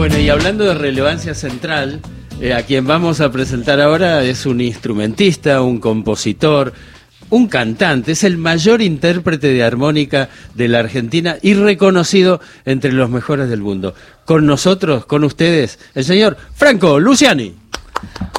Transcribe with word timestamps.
Bueno, 0.00 0.16
y 0.16 0.30
hablando 0.30 0.64
de 0.64 0.72
relevancia 0.72 1.34
central, 1.34 2.00
eh, 2.40 2.54
a 2.54 2.62
quien 2.62 2.86
vamos 2.86 3.20
a 3.20 3.30
presentar 3.30 3.82
ahora 3.82 4.22
es 4.22 4.46
un 4.46 4.62
instrumentista, 4.62 5.60
un 5.60 5.78
compositor, 5.78 6.72
un 7.28 7.48
cantante, 7.48 8.12
es 8.12 8.24
el 8.24 8.38
mayor 8.38 8.80
intérprete 8.80 9.48
de 9.48 9.62
armónica 9.62 10.30
de 10.54 10.68
la 10.68 10.78
Argentina 10.78 11.36
y 11.42 11.52
reconocido 11.52 12.40
entre 12.64 12.92
los 12.92 13.10
mejores 13.10 13.50
del 13.50 13.60
mundo. 13.60 13.94
Con 14.24 14.46
nosotros, 14.46 15.04
con 15.04 15.22
ustedes, 15.22 15.78
el 15.94 16.06
señor 16.06 16.38
Franco 16.54 16.98
Luciani. 16.98 17.54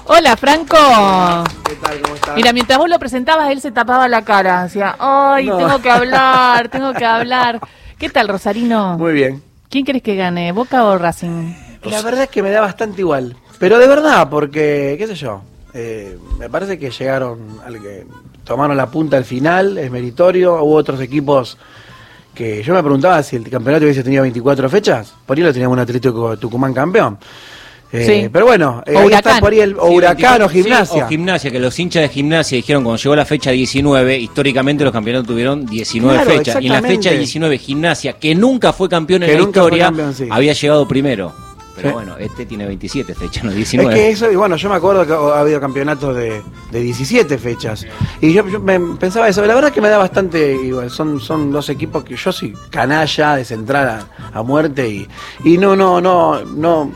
Hola, 0.05 0.35
Franco. 0.37 1.43
¿Qué 1.63 1.75
tal? 1.75 2.01
¿Cómo 2.01 2.15
estás? 2.15 2.35
Mira, 2.37 2.53
mientras 2.53 2.79
vos 2.79 2.89
lo 2.89 2.97
presentabas, 2.97 3.51
él 3.51 3.61
se 3.61 3.71
tapaba 3.71 4.07
la 4.07 4.23
cara. 4.23 4.63
Decía, 4.63 4.95
ay, 4.97 5.45
tengo 5.45 5.79
que 5.79 5.91
hablar, 5.91 6.69
tengo 6.71 6.91
que 6.95 7.05
hablar. 7.05 7.59
¿Qué 7.99 8.09
tal, 8.09 8.29
Rosarino? 8.29 8.97
Muy 8.97 9.13
bien. 9.13 9.50
¿Quién 9.71 9.85
crees 9.85 10.03
que 10.03 10.17
gane, 10.17 10.51
Boca 10.51 10.83
o 10.83 10.97
Racing? 10.97 11.53
La 11.85 12.01
verdad 12.01 12.23
es 12.23 12.29
que 12.29 12.43
me 12.43 12.51
da 12.51 12.59
bastante 12.59 12.99
igual. 12.99 13.37
Pero 13.57 13.79
de 13.79 13.87
verdad, 13.87 14.29
porque, 14.29 14.95
qué 14.99 15.07
sé 15.07 15.15
yo, 15.15 15.43
eh, 15.73 16.17
me 16.37 16.49
parece 16.49 16.77
que 16.77 16.91
llegaron, 16.91 17.39
al 17.65 17.79
que 17.81 18.05
tomaron 18.43 18.75
la 18.75 18.91
punta 18.91 19.15
al 19.15 19.23
final, 19.23 19.77
es 19.77 19.89
meritorio. 19.89 20.61
Hubo 20.61 20.75
otros 20.75 20.99
equipos 20.99 21.57
que 22.35 22.61
yo 22.63 22.73
me 22.73 22.81
preguntaba 22.83 23.23
si 23.23 23.37
el 23.37 23.49
campeonato 23.49 23.85
hubiese 23.85 24.03
tenido 24.03 24.23
24 24.23 24.69
fechas, 24.69 25.13
por 25.25 25.37
ahí 25.37 25.43
lo 25.43 25.53
teníamos 25.53 25.75
un 25.75 25.79
Atlético 25.79 26.35
Tucumán 26.35 26.73
campeón. 26.73 27.17
Eh, 27.93 28.05
Sí. 28.23 28.29
Pero 28.31 28.45
bueno, 28.45 28.81
eh, 28.85 28.95
O 28.95 28.99
ahí 28.99 29.05
Huracán. 29.07 29.31
está 29.33 29.39
por 29.41 29.51
ahí 29.51 29.59
el, 29.59 29.75
o 29.77 29.87
Sí, 29.89 29.95
Huracán 29.95 30.41
o 30.43 30.47
24, 30.47 30.49
sí, 30.49 30.63
Gimnasia. 30.63 31.05
o 31.05 31.09
gimnasia, 31.09 31.51
que 31.51 31.59
los 31.59 31.77
hinchas 31.79 32.01
de 32.03 32.09
gimnasia 32.09 32.55
dijeron 32.55 32.83
cuando 32.83 33.01
llegó 33.01 33.15
la 33.15 33.25
fecha 33.25 33.51
19, 33.51 34.17
históricamente 34.17 34.83
los 34.83 34.93
campeonatos 34.93 35.27
tuvieron 35.27 35.65
19 35.65 36.15
Claro, 36.23 36.31
fechas. 36.37 36.61
Y 36.61 36.67
en 36.67 36.73
la 36.73 36.81
fecha 36.81 37.11
19, 37.11 37.57
gimnasia, 37.57 38.13
que 38.13 38.33
nunca 38.33 38.71
fue 38.73 38.87
campeón 38.87 39.23
en 39.23 39.33
la 39.37 39.41
historia, 39.43 39.85
campeón, 39.85 40.13
sí. 40.13 40.27
había 40.29 40.53
llegado 40.53 40.87
primero. 40.87 41.33
Pero 41.73 41.87
Sí. 41.89 41.93
bueno, 41.93 42.17
este 42.17 42.45
tiene 42.45 42.65
27 42.67 43.15
fechas, 43.15 43.45
no 43.45 43.49
Es 43.51 43.55
19. 43.55 43.93
que 43.93 44.09
eso, 44.09 44.29
y 44.29 44.35
bueno, 44.35 44.57
yo 44.57 44.69
me 44.69 44.75
acuerdo 44.75 45.07
que 45.07 45.13
ha 45.13 45.39
habido 45.39 45.59
campeonatos 45.61 46.13
de, 46.17 46.41
de 46.69 46.81
17 46.81 47.37
fechas. 47.37 47.85
Y 48.19 48.33
yo, 48.33 48.45
yo 48.47 48.59
me 48.59 48.77
pensaba 48.99 49.29
eso, 49.29 49.41
la 49.45 49.53
verdad 49.55 49.69
es 49.69 49.73
que 49.73 49.79
me 49.81 49.87
da 49.87 49.97
bastante 49.97 50.53
igual. 50.53 50.89
Son, 50.91 51.21
son 51.21 51.49
dos 51.49 51.69
equipos 51.69 52.03
que 52.03 52.17
yo 52.17 52.31
soy 52.33 52.53
canalla 52.69 53.37
de 53.37 53.45
central 53.45 53.87
a, 53.87 54.37
a 54.37 54.43
muerte 54.43 54.87
y, 54.89 55.07
y 55.45 55.57
no, 55.57 55.75
no, 55.77 56.01
no, 56.01 56.41
no. 56.43 56.91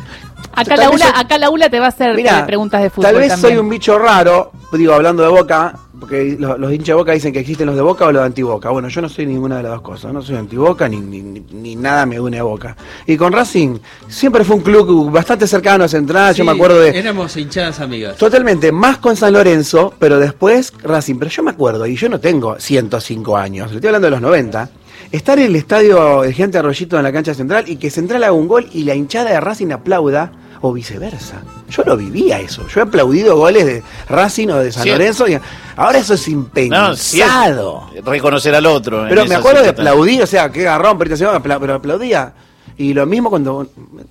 Acá 0.55 0.75
la, 0.77 0.89
ULA, 0.89 1.05
soy- 1.05 1.13
acá 1.21 1.37
la 1.37 1.49
ULA 1.49 1.69
te 1.69 1.79
va 1.79 1.85
a 1.85 1.89
hacer 1.89 2.15
Mirá, 2.15 2.39
eh, 2.39 2.43
preguntas 2.45 2.81
de 2.81 2.89
fútbol 2.89 3.11
Tal 3.11 3.15
vez 3.19 3.29
también. 3.29 3.51
soy 3.51 3.57
un 3.59 3.69
bicho 3.69 3.97
raro, 3.99 4.51
digo, 4.73 4.93
hablando 4.93 5.23
de 5.23 5.29
Boca, 5.29 5.77
porque 5.99 6.35
los, 6.37 6.59
los 6.59 6.71
hinchas 6.71 6.87
de 6.87 6.93
Boca 6.95 7.11
dicen 7.13 7.31
que 7.33 7.39
existen 7.39 7.65
los 7.67 7.75
de 7.75 7.81
Boca 7.81 8.05
o 8.05 8.11
los 8.11 8.21
de 8.21 8.25
antiboca. 8.27 8.69
Bueno, 8.69 8.89
yo 8.89 9.01
no 9.01 9.09
soy 9.09 9.25
ninguna 9.25 9.57
de 9.57 9.63
las 9.63 9.71
dos 9.73 9.81
cosas, 9.81 10.11
no 10.13 10.21
soy 10.21 10.35
antiboca 10.35 10.87
ni, 10.89 10.97
ni, 10.97 11.21
ni- 11.21 11.75
nada 11.75 12.05
me 12.05 12.19
une 12.19 12.37
a 12.39 12.43
Boca. 12.43 12.75
Y 13.07 13.15
con 13.17 13.31
Racing 13.33 13.77
siempre 14.07 14.43
fue 14.43 14.57
un 14.57 14.61
club 14.61 15.09
bastante 15.11 15.47
cercano 15.47 15.83
a 15.85 15.87
Central, 15.87 16.33
yo 16.35 16.43
Sí, 16.43 16.47
me 16.49 16.51
acuerdo 16.53 16.79
de... 16.79 16.97
Éramos 16.97 17.35
hinchadas 17.37 17.79
amigas. 17.79 18.17
Totalmente, 18.17 18.71
más 18.71 18.97
con 18.97 19.15
San 19.15 19.33
Lorenzo, 19.33 19.93
pero 19.97 20.19
después 20.19 20.73
Racing. 20.83 21.15
Pero 21.15 21.31
yo 21.31 21.43
me 21.43 21.51
acuerdo, 21.51 21.85
y 21.87 21.95
yo 21.95 22.09
no 22.09 22.19
tengo 22.19 22.57
105 22.59 23.37
años, 23.37 23.69
le 23.71 23.75
estoy 23.77 23.87
hablando 23.87 24.07
de 24.07 24.11
los 24.11 24.21
90, 24.21 24.69
estar 25.11 25.39
en 25.39 25.45
el 25.45 25.55
estadio 25.55 26.23
el 26.23 26.33
Gente 26.33 26.57
Arroyito 26.57 26.97
en 26.97 27.03
la 27.03 27.11
cancha 27.13 27.33
central 27.33 27.65
y 27.67 27.77
que 27.77 27.89
Central 27.89 28.23
haga 28.23 28.33
un 28.33 28.47
gol 28.47 28.67
y 28.73 28.83
la 28.83 28.95
hinchada 28.95 29.31
de 29.31 29.39
Racing 29.39 29.71
aplauda, 29.71 30.31
o 30.61 30.73
viceversa. 30.73 31.41
Yo 31.69 31.83
lo 31.85 31.95
vivía 31.97 32.39
eso. 32.39 32.67
Yo 32.67 32.79
he 32.79 32.83
aplaudido 32.83 33.35
goles 33.37 33.65
de 33.65 33.83
Racing 34.09 34.47
o 34.49 34.57
de 34.57 34.71
San 34.71 34.83
Sí. 34.83 34.89
Lorenzo. 34.89 35.27
Y 35.27 35.37
ahora 35.75 35.97
eso 35.99 36.13
es 36.13 36.19
No, 36.21 36.25
sí, 36.25 36.31
impensado. 37.19 37.89
reconocer 38.05 38.55
al 38.55 38.65
otro. 38.65 39.03
en 39.03 39.09
pero 39.09 39.25
me 39.25 39.35
acuerdo 39.35 39.61
de 39.63 39.69
aplaudir, 39.69 40.23
o 40.23 40.27
sea, 40.27 40.51
qué 40.51 40.63
garrón, 40.63 40.97
pero, 40.97 41.15
apla- 41.15 41.59
pero 41.59 41.73
aplaudía. 41.75 42.33
Y 42.77 42.93
lo 42.93 43.05
mismo 43.05 43.29
cuando. 43.29 43.67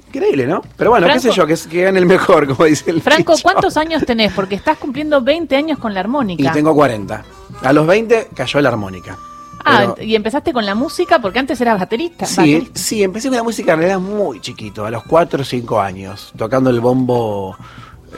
Increíble, 0.09 0.47
¿no? 0.47 0.63
Pero 0.77 0.91
bueno, 0.91 1.07
qué 1.13 1.21
sé 1.21 1.31
yo, 1.33 1.47
que, 1.47 1.55
que 1.71 1.83
gane 1.83 1.99
el 1.99 2.07
mejor, 2.07 2.47
como 2.57 2.65
dice 2.65 2.91
el 2.91 3.03
Franco, 3.03 3.33
dicho. 3.33 3.43
¿cuántos 3.43 3.77
años 3.77 4.03
tenés? 4.07 4.33
Porque 4.33 4.55
estás 4.55 4.79
cumpliendo 4.79 5.21
20 5.21 5.55
años 5.57 5.79
con 5.79 5.93
la 5.93 6.01
armónica. 6.01 6.43
Y 6.43 6.53
tengo 6.53 6.75
40. 6.75 7.23
A 7.63 7.73
los 7.75 7.87
20 7.87 8.29
cayó 8.35 8.61
la 8.63 8.71
armónica. 8.71 9.19
Ah, 9.65 9.95
Pero- 9.97 10.07
y 10.07 10.15
empezaste 10.15 10.53
con 10.53 10.67
la 10.67 10.75
música 10.75 11.19
porque 11.21 11.39
antes 11.39 11.61
eras 11.61 11.79
baterista. 11.81 12.27
sí, 12.27 12.37
baterista. 12.37 12.79
sí, 12.81 13.03
empecé 13.03 13.29
con 13.29 13.37
la 13.39 13.43
música 13.43 13.73
en 13.73 13.79
realidad 13.79 14.01
muy 14.01 14.41
chiquito, 14.41 14.85
a 14.85 14.91
los 14.91 15.03
4 15.05 15.41
o 15.41 15.45
5 15.45 15.81
años, 15.81 16.33
tocando 16.37 16.69
el 16.71 16.81
bombo, 16.81 17.57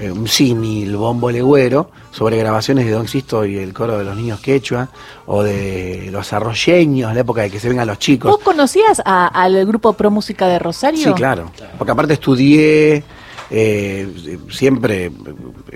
eh, 0.00 0.10
un 0.10 0.26
símil, 0.26 0.88
el 0.90 0.96
bombo 0.96 1.30
legüero, 1.30 1.90
sobre 2.10 2.36
grabaciones 2.38 2.84
de 2.86 2.90
Don 2.92 3.06
Sisto 3.06 3.44
y 3.46 3.58
el 3.58 3.72
coro 3.72 3.96
de 3.96 4.04
los 4.04 4.16
niños 4.16 4.40
quechua, 4.40 4.88
o 5.26 5.42
de 5.42 6.08
los 6.10 6.32
arroyeños, 6.32 7.14
la 7.14 7.20
época 7.20 7.42
de 7.42 7.50
que 7.50 7.60
se 7.60 7.68
vengan 7.68 7.86
los 7.86 7.98
chicos. 7.98 8.30
¿Vos 8.30 8.40
conocías 8.40 9.00
al 9.04 9.64
grupo 9.66 9.92
Pro 9.92 10.10
Música 10.10 10.48
de 10.48 10.58
Rosario? 10.58 11.04
Sí, 11.04 11.12
claro. 11.12 11.50
Porque 11.78 11.92
aparte 11.92 12.14
estudié, 12.14 13.04
eh, 13.50 14.08
siempre 14.50 15.10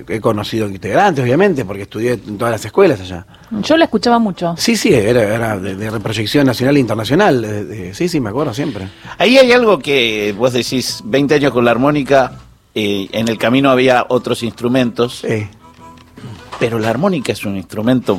he 0.09 0.21
conocido 0.21 0.69
integrantes, 0.69 1.23
obviamente, 1.23 1.65
porque 1.65 1.83
estudié 1.83 2.13
en 2.15 2.37
todas 2.39 2.53
las 2.53 2.65
escuelas 2.65 3.01
allá. 3.01 3.27
Yo 3.63 3.77
la 3.77 3.85
escuchaba 3.85 4.19
mucho. 4.19 4.55
Sí, 4.57 4.77
sí, 4.77 4.93
era, 4.93 5.23
era 5.35 5.59
de, 5.59 5.77
de 5.77 6.01
proyección 6.01 6.47
nacional 6.47 6.77
e 6.77 6.81
internacional. 6.81 7.43
de- 7.43 7.65
de- 7.65 7.95
sí, 7.95 8.09
sí, 8.09 8.21
me 8.21 8.31
acuerdo 8.31 8.53
siempre. 8.55 8.89
Ahí 9.19 9.39
hay 9.39 9.53
algo 9.53 9.79
que 9.79 10.35
vos 10.37 10.53
decís, 10.53 11.01
20 11.05 11.35
años 11.35 11.53
con 11.53 11.65
la 11.65 11.71
armónica, 11.71 12.33
eh, 12.75 13.09
en 13.13 13.29
el 13.29 13.39
camino 13.39 13.71
había 13.71 14.07
otros 14.09 14.43
instrumentos, 14.43 15.25
Sí. 15.27 15.47
pero 16.59 16.79
la 16.79 16.91
armónica 16.91 17.33
es 17.33 17.45
un 17.45 17.57
instrumento, 17.57 18.19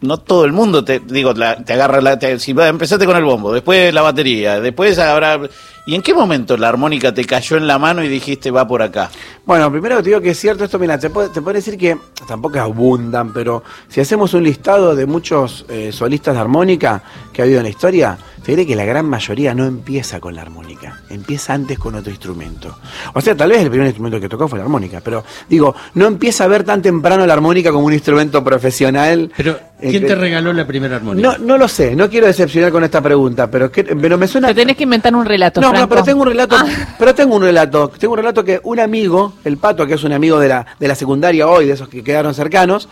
no 0.00 0.16
todo 0.18 0.44
el 0.44 0.52
mundo 0.52 0.84
te 0.84 1.00
digo, 1.00 1.32
la- 1.34 1.56
te 1.64 1.72
agarra 1.74 2.00
la, 2.00 2.18
te- 2.18 2.38
si 2.38 2.52
empezaste 2.52 3.06
con 3.06 3.16
el 3.16 3.24
bombo, 3.24 3.52
después 3.52 3.92
la 3.94 4.02
batería, 4.02 4.60
después 4.60 4.98
habrá 4.98 5.40
¿Y 5.86 5.94
en 5.94 6.00
qué 6.02 6.14
momento 6.14 6.56
la 6.56 6.68
armónica 6.68 7.12
te 7.12 7.24
cayó 7.26 7.58
en 7.58 7.66
la 7.66 7.78
mano 7.78 8.02
y 8.02 8.08
dijiste 8.08 8.50
va 8.50 8.66
por 8.66 8.80
acá? 8.80 9.10
Bueno, 9.44 9.70
primero 9.70 9.98
te 10.02 10.08
digo 10.08 10.20
que 10.22 10.30
es 10.30 10.38
cierto 10.40 10.64
esto, 10.64 10.78
mira, 10.78 10.98
te 10.98 11.10
puedo, 11.10 11.30
te 11.30 11.42
puedo 11.42 11.54
decir 11.54 11.76
que 11.76 11.98
tampoco 12.26 12.58
abundan, 12.58 13.32
pero 13.34 13.62
si 13.88 14.00
hacemos 14.00 14.32
un 14.32 14.44
listado 14.44 14.96
de 14.96 15.04
muchos 15.04 15.66
eh, 15.68 15.92
solistas 15.92 16.34
de 16.34 16.40
armónica 16.40 17.02
que 17.32 17.42
ha 17.42 17.44
habido 17.44 17.58
en 17.58 17.64
la 17.64 17.70
historia, 17.70 18.16
te 18.42 18.52
diré 18.52 18.66
que 18.66 18.76
la 18.76 18.84
gran 18.86 19.06
mayoría 19.06 19.54
no 19.54 19.64
empieza 19.66 20.20
con 20.20 20.34
la 20.34 20.42
armónica, 20.42 21.00
empieza 21.10 21.52
antes 21.54 21.78
con 21.78 21.94
otro 21.94 22.10
instrumento. 22.10 22.78
O 23.14 23.20
sea, 23.20 23.34
tal 23.34 23.50
vez 23.50 23.60
el 23.62 23.68
primer 23.70 23.86
instrumento 23.86 24.18
que 24.20 24.28
tocó 24.28 24.48
fue 24.48 24.58
la 24.58 24.64
armónica, 24.64 25.00
pero 25.04 25.22
digo, 25.48 25.74
no 25.94 26.06
empieza 26.06 26.44
a 26.44 26.48
ver 26.48 26.62
tan 26.64 26.80
temprano 26.80 27.26
la 27.26 27.32
armónica 27.34 27.70
como 27.72 27.86
un 27.86 27.92
instrumento 27.94 28.42
profesional. 28.42 29.30
Pero, 29.36 29.58
Eh, 29.80 29.90
¿quién 29.90 30.06
te 30.06 30.14
regaló 30.14 30.52
la 30.52 30.66
primera 30.66 30.96
armónica? 30.96 31.36
No, 31.38 31.44
no 31.44 31.58
lo 31.58 31.68
sé, 31.68 31.94
no 31.96 32.08
quiero 32.08 32.26
decepcionar 32.26 32.70
con 32.70 32.84
esta 32.84 33.02
pregunta, 33.02 33.50
pero, 33.50 33.70
que, 33.70 33.82
pero 33.84 34.16
me 34.16 34.26
suena... 34.28 34.48
Te 34.48 34.54
tenés 34.54 34.76
que 34.76 34.84
inventar 34.84 35.14
un 35.14 35.24
relato, 35.24 35.60
No, 35.60 35.73
no, 35.80 35.88
pero 35.88 36.02
tengo 36.02 36.22
un 36.22 36.28
relato, 36.28 36.56
Ah. 36.58 36.66
pero 36.98 37.14
tengo 37.14 37.34
un 37.36 37.42
relato, 37.42 37.88
tengo 37.98 38.12
un 38.14 38.18
relato 38.18 38.44
que 38.44 38.60
un 38.64 38.80
amigo, 38.80 39.34
el 39.44 39.56
Pato, 39.58 39.86
que 39.86 39.94
es 39.94 40.04
un 40.04 40.12
amigo 40.12 40.38
de 40.38 40.48
la, 40.48 40.66
de 40.78 40.88
la 40.88 40.94
secundaria 40.94 41.46
hoy, 41.48 41.66
de 41.66 41.72
esos 41.72 41.88
que 41.88 42.02
quedaron 42.02 42.34
cercanos, 42.34 42.88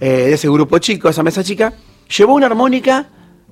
eh, 0.00 0.08
de 0.08 0.32
ese 0.34 0.48
grupo 0.48 0.78
chico, 0.78 1.08
esa 1.08 1.22
mesa 1.22 1.42
chica, 1.44 1.72
llevó 2.16 2.34
una 2.34 2.46
armónica 2.46 3.06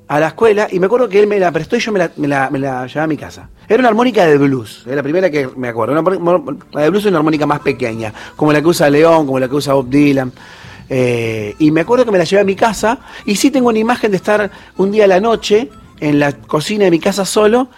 a 0.08 0.20
la 0.20 0.28
escuela 0.28 0.68
y 0.70 0.78
me 0.78 0.86
acuerdo 0.86 1.08
que 1.08 1.20
él 1.20 1.26
me 1.26 1.38
la 1.38 1.50
prestó 1.52 1.76
y 1.76 1.78
yo 1.80 1.92
me 1.92 1.98
la, 2.00 2.10
me 2.16 2.28
la, 2.28 2.50
me 2.50 2.58
la 2.58 2.86
llevé 2.86 3.00
a 3.00 3.06
mi 3.06 3.16
casa. 3.16 3.48
Era 3.68 3.78
una 3.80 3.88
armónica 3.88 4.26
de 4.26 4.36
blues, 4.36 4.82
era 4.86 4.96
la 4.96 5.02
primera 5.02 5.30
que 5.30 5.48
me 5.56 5.68
acuerdo. 5.68 5.98
Una, 5.98 6.42
la 6.72 6.82
de 6.82 6.90
blues 6.90 7.04
es 7.04 7.08
una 7.08 7.18
armónica 7.18 7.46
más 7.46 7.60
pequeña, 7.60 8.12
como 8.36 8.52
la 8.52 8.60
que 8.60 8.66
usa 8.66 8.90
León, 8.90 9.26
como 9.26 9.38
la 9.38 9.48
que 9.48 9.54
usa 9.54 9.72
Bob 9.74 9.88
Dylan. 9.88 10.32
Eh, 10.90 11.54
y 11.58 11.70
me 11.70 11.82
acuerdo 11.82 12.04
que 12.04 12.10
me 12.10 12.18
la 12.18 12.24
llevé 12.24 12.42
a 12.42 12.44
mi 12.44 12.56
casa 12.56 12.98
y 13.24 13.36
sí 13.36 13.50
tengo 13.50 13.68
una 13.68 13.78
imagen 13.78 14.10
de 14.10 14.18
estar 14.18 14.50
un 14.76 14.90
día 14.90 15.04
a 15.04 15.06
la 15.06 15.20
noche 15.20 15.70
en 16.00 16.18
la 16.18 16.32
cocina 16.32 16.84
de 16.84 16.90
mi 16.90 16.98
casa 16.98 17.24
solo, 17.24 17.68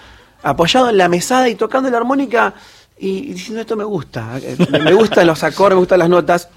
apoyado 0.44 0.90
en 0.90 0.98
la 0.98 1.08
mesada 1.08 1.48
y 1.48 1.54
tocando 1.54 1.90
la 1.90 1.96
armónica 1.96 2.54
y, 2.98 3.32
diciendo 3.32 3.60
esto 3.60 3.76
me 3.76 3.84
gusta, 3.84 4.38
me, 4.70 4.92
gustan 4.92 5.26
los 5.26 5.42
acordes, 5.42 5.74
me 5.74 5.80
gustan 5.80 5.98
las 5.98 6.08
notas. 6.08 6.48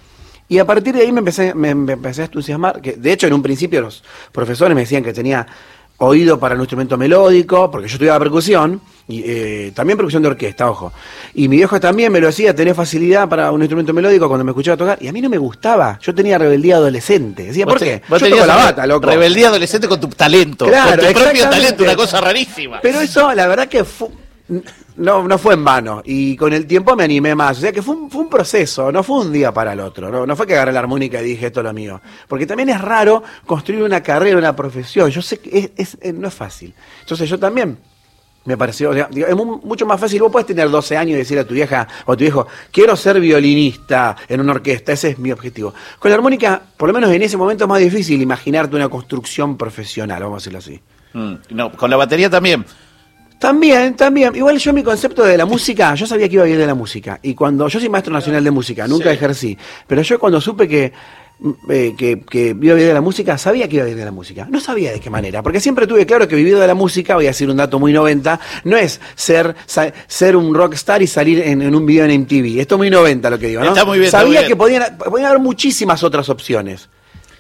Y 0.50 0.59
a 0.59 0.66
partir 0.66 0.96
de 0.96 1.02
ahí 1.02 1.12
me 1.12 1.20
empecé, 1.20 1.53
me, 1.53 1.70
empecé 1.70 2.22
a 2.22 2.26
entusiasmar, 2.26 2.81
que 2.81 2.94
de 2.94 3.12
hecho 3.12 3.28
en 3.28 3.34
un 3.34 3.42
principio 3.42 3.81
los 3.81 4.03
profesores 4.31 4.76
me 4.76 4.81
decían 4.81 5.03
que 5.03 5.14
tenía 5.14 5.46
oído 5.97 6.40
para 6.40 6.56
un 6.56 6.62
instrumento 6.62 6.97
melódico, 6.97 7.72
porque 7.72 7.88
yo 7.88 7.94
estudiaba 7.94 8.20
percusión, 8.20 8.81
y 9.09 9.24
eh, 9.26 9.72
también 9.74 9.98
percusión 9.98 10.22
de 10.22 10.30
orquesta, 10.30 10.70
ojo. 10.70 10.92
Y 11.34 11.48
mi 11.48 11.58
viejo 11.58 11.80
también 11.80 12.12
me 12.12 12.20
lo 12.20 12.28
decía, 12.28 12.54
tenés 12.56 12.76
facilidad 12.76 13.30
para 13.30 13.52
un 13.52 13.62
instrumento 13.62 13.94
melódico 13.94 14.28
cuando 14.28 14.44
me 14.44 14.52
escuchaba 14.52 14.76
tocar, 14.78 14.98
y 15.02 15.08
a 15.08 15.14
mí 15.14 15.22
no 15.22 15.30
me 15.30 15.38
gustaba, 15.38 15.98
yo 16.02 16.14
tenía 16.14 16.38
rebeldía 16.38 16.76
adolescente. 16.76 17.44
Decía, 17.46 17.66
¿por 17.66 17.80
qué? 17.80 18.02
vos 18.09 18.20
Yo 18.20 18.30
toco 18.30 18.46
la 18.46 18.56
re- 18.58 18.64
bata, 18.64 18.86
loco. 18.88 19.08
Rebeldía 19.08 19.48
adolescente 19.48 19.88
con 19.88 20.00
tu 20.00 20.08
talento. 20.09 20.66
Claro, 20.66 21.02
con 21.04 21.14
tu 21.14 21.20
propio 21.22 21.50
talento, 21.50 21.84
una 21.84 21.96
cosa 21.96 22.20
rarísima. 22.22 22.80
Pero 22.82 23.00
eso, 23.02 23.34
la 23.34 23.48
verdad 23.48 23.68
que 23.68 23.84
no, 24.98 25.28
no 25.28 25.38
fue 25.38 25.54
en 25.54 25.64
vano. 25.64 26.02
Y 26.06 26.36
con 26.36 26.54
el 26.54 26.66
tiempo 26.66 26.96
me 26.96 27.04
animé 27.04 27.36
más. 27.36 27.58
O 27.58 27.62
sea 27.62 27.72
que 27.72 27.82
fue 27.82 27.96
un, 27.96 28.09
fue 28.09 28.22
un 28.22 28.30
proceso, 28.30 28.92
no 28.92 29.04
fue 29.04 29.20
un 29.20 29.32
día 29.32 29.54
para 29.54 29.74
el 29.74 29.80
otro. 29.80 30.09
No, 30.09 30.26
no 30.26 30.36
fue 30.36 30.48
que 30.48 30.54
agarré 30.54 30.72
la 30.74 30.80
armónica 30.80 31.22
y 31.22 31.26
dije 31.26 31.48
esto 31.48 31.59
es 31.59 31.66
lo 31.66 31.74
mío. 31.74 32.02
Porque 32.28 32.46
también 32.46 32.70
es 32.70 32.82
raro 32.82 33.24
construir 33.46 33.84
una 33.84 34.02
carrera, 34.02 34.38
una 34.38 34.56
profesión. 34.56 35.09
Yo 35.12 35.22
sé 35.22 35.40
que 35.40 35.58
es, 35.59 35.70
es- 35.78 35.98
eh, 36.02 36.14
no 36.14 36.28
es 36.28 36.34
fácil. 36.34 36.74
Entonces 37.02 37.30
yo 37.30 37.38
también. 37.40 37.78
Me 38.47 38.58
pareció, 38.58 38.90
o 38.90 38.94
sea, 38.94 39.08
digo, 39.11 39.28
es 39.28 39.35
mu- 39.35 39.59
mucho 39.64 39.85
más 39.85 39.99
fácil. 39.99 40.22
Vos 40.22 40.32
podés 40.32 40.47
tener 40.47 40.70
12 40.70 40.97
años 40.97 41.16
y 41.16 41.17
decir 41.17 41.38
a 41.38 41.44
tu 41.46 41.53
vieja 41.53 41.88
o 42.05 42.14
a 42.14 42.16
tu 42.17 42.22
viejo, 42.23 42.47
quiero 42.72 42.96
ser 42.96 43.20
violinista 43.20 44.16
en 44.28 44.40
una 44.41 44.53
orquesta, 44.53 44.94
ese 44.94 45.09
es 45.09 45.20
mi 45.20 45.32
objetivo. 45.32 45.73
Con 45.99 46.09
la 46.09 46.16
armónica, 46.16 46.61
por 46.78 46.88
lo 46.88 46.94
menos 46.94 47.11
en 47.11 47.22
ese 47.22 47.38
momento 47.38 47.66
es 47.66 47.67
más 47.67 47.79
difícil 47.79 48.22
imaginarte 48.22 48.76
una 48.76 48.90
construcción 48.90 49.58
profesional, 49.58 50.23
vamos 50.23 50.38
a 50.38 50.40
decirlo 50.49 50.59
así. 50.59 50.79
Mm, 51.14 51.34
no, 51.55 51.72
con 51.73 51.90
la 51.90 51.97
batería 51.97 52.29
también. 52.29 52.66
También, 53.40 53.96
también. 53.96 54.35
Igual 54.35 54.58
yo 54.58 54.73
mi 54.73 54.82
concepto 54.82 55.23
de 55.23 55.38
la 55.38 55.46
música, 55.46 55.94
yo 55.94 56.08
sabía 56.08 56.28
que 56.28 56.34
iba 56.35 56.44
a 56.44 56.46
vivir 56.46 56.59
de 56.59 56.66
la 56.66 56.73
música. 56.73 57.20
Y 57.22 57.35
cuando 57.35 57.67
yo 57.67 57.79
soy 57.79 57.88
maestro 57.90 58.11
nacional 58.11 58.44
de 58.44 58.49
música, 58.49 58.88
nunca 58.88 59.11
ejercí. 59.11 59.55
Pero 59.85 60.02
yo 60.02 60.17
cuando 60.20 60.41
supe 60.41 60.67
que, 60.67 60.91
eh, 61.69 61.93
que, 61.97 62.22
que 62.22 62.47
iba 62.47 62.73
a 62.73 62.75
vivir 62.75 62.87
de 62.87 62.93
la 62.93 63.01
música, 63.01 63.37
sabía 63.37 63.67
que 63.67 63.75
iba 63.75 63.84
a 63.84 63.85
vivir 63.85 63.99
de 63.99 64.05
la 64.05 64.11
música. 64.11 64.47
No 64.49 64.59
sabía 64.59 64.91
de 64.91 64.99
qué 64.99 65.09
manera. 65.09 65.43
Porque 65.43 65.59
siempre 65.59 65.85
tuve 65.85 66.05
claro 66.05 66.28
que 66.28 66.35
vivir 66.35 66.57
de 66.57 66.67
la 66.67 66.73
música, 66.73 67.16
voy 67.16 67.25
a 67.25 67.29
decir 67.29 67.49
un 67.49 67.57
dato 67.57 67.79
muy 67.79 67.93
90, 67.93 68.39
no 68.63 68.78
es 68.78 68.99
ser, 69.16 69.55
ser 70.07 70.35
un 70.35 70.53
rockstar 70.53 71.01
y 71.01 71.07
salir 71.07 71.41
en, 71.41 71.61
en 71.61 71.75
un 71.75 71.85
video 71.85 72.05
en 72.05 72.22
MTV. 72.22 72.59
Esto 72.59 72.75
es 72.75 72.79
muy 72.79 72.89
90 72.89 73.29
lo 73.29 73.39
que 73.39 73.47
digo, 73.47 73.61
¿no? 73.61 73.67
Está 73.69 73.85
muy 73.85 73.99
bien, 73.99 74.05
está 74.05 74.19
sabía 74.19 74.28
muy 74.29 74.37
bien. 74.39 74.47
que 74.47 74.55
podían, 74.55 74.97
podían 74.97 75.29
haber 75.29 75.41
muchísimas 75.41 76.03
otras 76.03 76.29
opciones. 76.29 76.89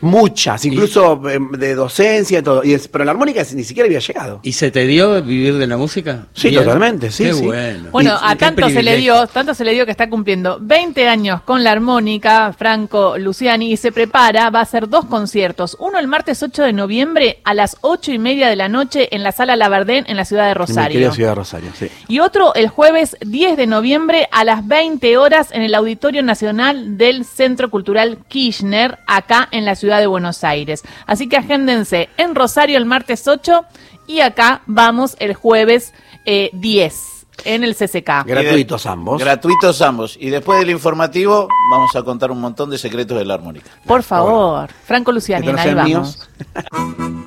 Muchas, 0.01 0.63
incluso 0.65 1.21
eh, 1.29 1.39
de 1.57 1.75
docencia 1.75 2.39
y 2.39 2.41
todo. 2.41 2.63
Y 2.63 2.73
es- 2.73 2.87
pero 2.87 3.03
la 3.05 3.11
armónica 3.11 3.43
ni 3.53 3.63
siquiera 3.63 3.87
había 3.87 3.99
llegado. 3.99 4.39
¿Y 4.43 4.53
se 4.53 4.69
te 4.71 4.85
dio 4.85 5.21
vivir 5.23 5.57
de 5.57 5.67
la 5.67 5.77
música? 5.77 6.27
Sí, 6.33 6.51
totalmente, 6.53 7.09
sí, 7.11 7.23
Qué 7.25 7.33
sí. 7.33 7.43
bueno. 7.45 7.89
Bueno, 7.91 8.11
Y- 8.21 8.31
a 8.31 8.35
tanto 8.35 8.69
se 8.69 8.83
le 8.83 8.97
dio, 8.97 9.25
tanto 9.27 9.53
se 9.53 9.63
le 9.65 9.73
dio 9.73 9.85
que 9.85 9.91
está 9.91 10.09
cumpliendo 10.09 10.57
20 10.61 11.07
años 11.07 11.41
con 11.41 11.63
la 11.63 11.71
armónica, 11.71 12.53
Franco 12.57 13.17
Luciani, 13.17 13.71
y 13.71 13.77
se 13.77 13.91
prepara, 13.91 14.49
va 14.49 14.59
a 14.59 14.63
hacer 14.63 14.87
dos 14.87 15.05
conciertos. 15.05 15.75
Uno 15.79 15.97
el 15.99 16.07
martes 16.07 16.43
8 16.43 16.63
de 16.63 16.73
noviembre 16.73 17.39
a 17.43 17.53
las 17.53 17.77
8 17.81 18.11
y 18.11 18.19
media 18.19 18.49
de 18.49 18.55
la 18.55 18.69
noche 18.69 19.15
en 19.15 19.23
la 19.23 19.31
sala 19.31 19.55
Labardén 19.55 20.05
en 20.07 20.17
la 20.17 20.25
ciudad 20.25 20.43
de 20.45 20.51
En 20.51 20.55
Rosario. 20.57 20.93
querida 20.93 21.11
ciudad 21.11 21.29
de 21.31 21.35
Rosario, 21.35 21.69
sí. 21.77 21.87
Y 22.07 22.19
otro 22.19 22.53
el 22.53 22.67
jueves 22.67 23.15
10 23.21 23.57
de 23.57 23.65
noviembre 23.67 24.27
a 24.31 24.43
las 24.43 24.67
20 24.67 25.17
horas 25.17 25.49
en 25.51 25.61
el 25.63 25.73
Auditorio 25.73 26.21
Nacional 26.23 26.97
del 26.97 27.25
Centro 27.25 27.69
Cultural 27.71 28.19
Kirchner, 28.27 28.99
acá 29.07 29.47
en 29.51 29.65
la 29.65 29.75
ciudad 29.75 29.86
de 29.95 30.07
Buenos 30.07 30.43
Aires. 30.43 30.83
Así 31.05 31.29
que 31.29 31.37
agéndense 31.37 32.09
en 32.17 32.35
Rosario 32.35 32.77
el 32.77 32.85
martes 32.85 33.27
8 33.27 33.63
y 34.07 34.19
acá 34.19 34.61
vamos 34.67 35.15
el 35.19 35.33
jueves 35.33 35.93
eh, 36.25 36.49
10 36.53 37.25
en 37.45 37.63
el 37.63 37.75
CCK. 37.75 38.25
Gratuitos 38.25 38.83
de- 38.83 38.89
ambos. 38.89 39.19
Gratuitos 39.21 39.81
ambos. 39.81 40.17
Y 40.19 40.29
después 40.29 40.59
del 40.59 40.71
informativo 40.71 41.47
vamos 41.71 41.95
a 41.95 42.03
contar 42.03 42.31
un 42.31 42.41
montón 42.41 42.69
de 42.69 42.77
secretos 42.77 43.17
de 43.17 43.25
la 43.25 43.35
armónica. 43.35 43.69
Por 43.85 44.03
favor, 44.03 44.69
Franco 44.85 45.11
Luciani, 45.11 45.47
ahí 45.49 45.73
vamos. 45.73 46.27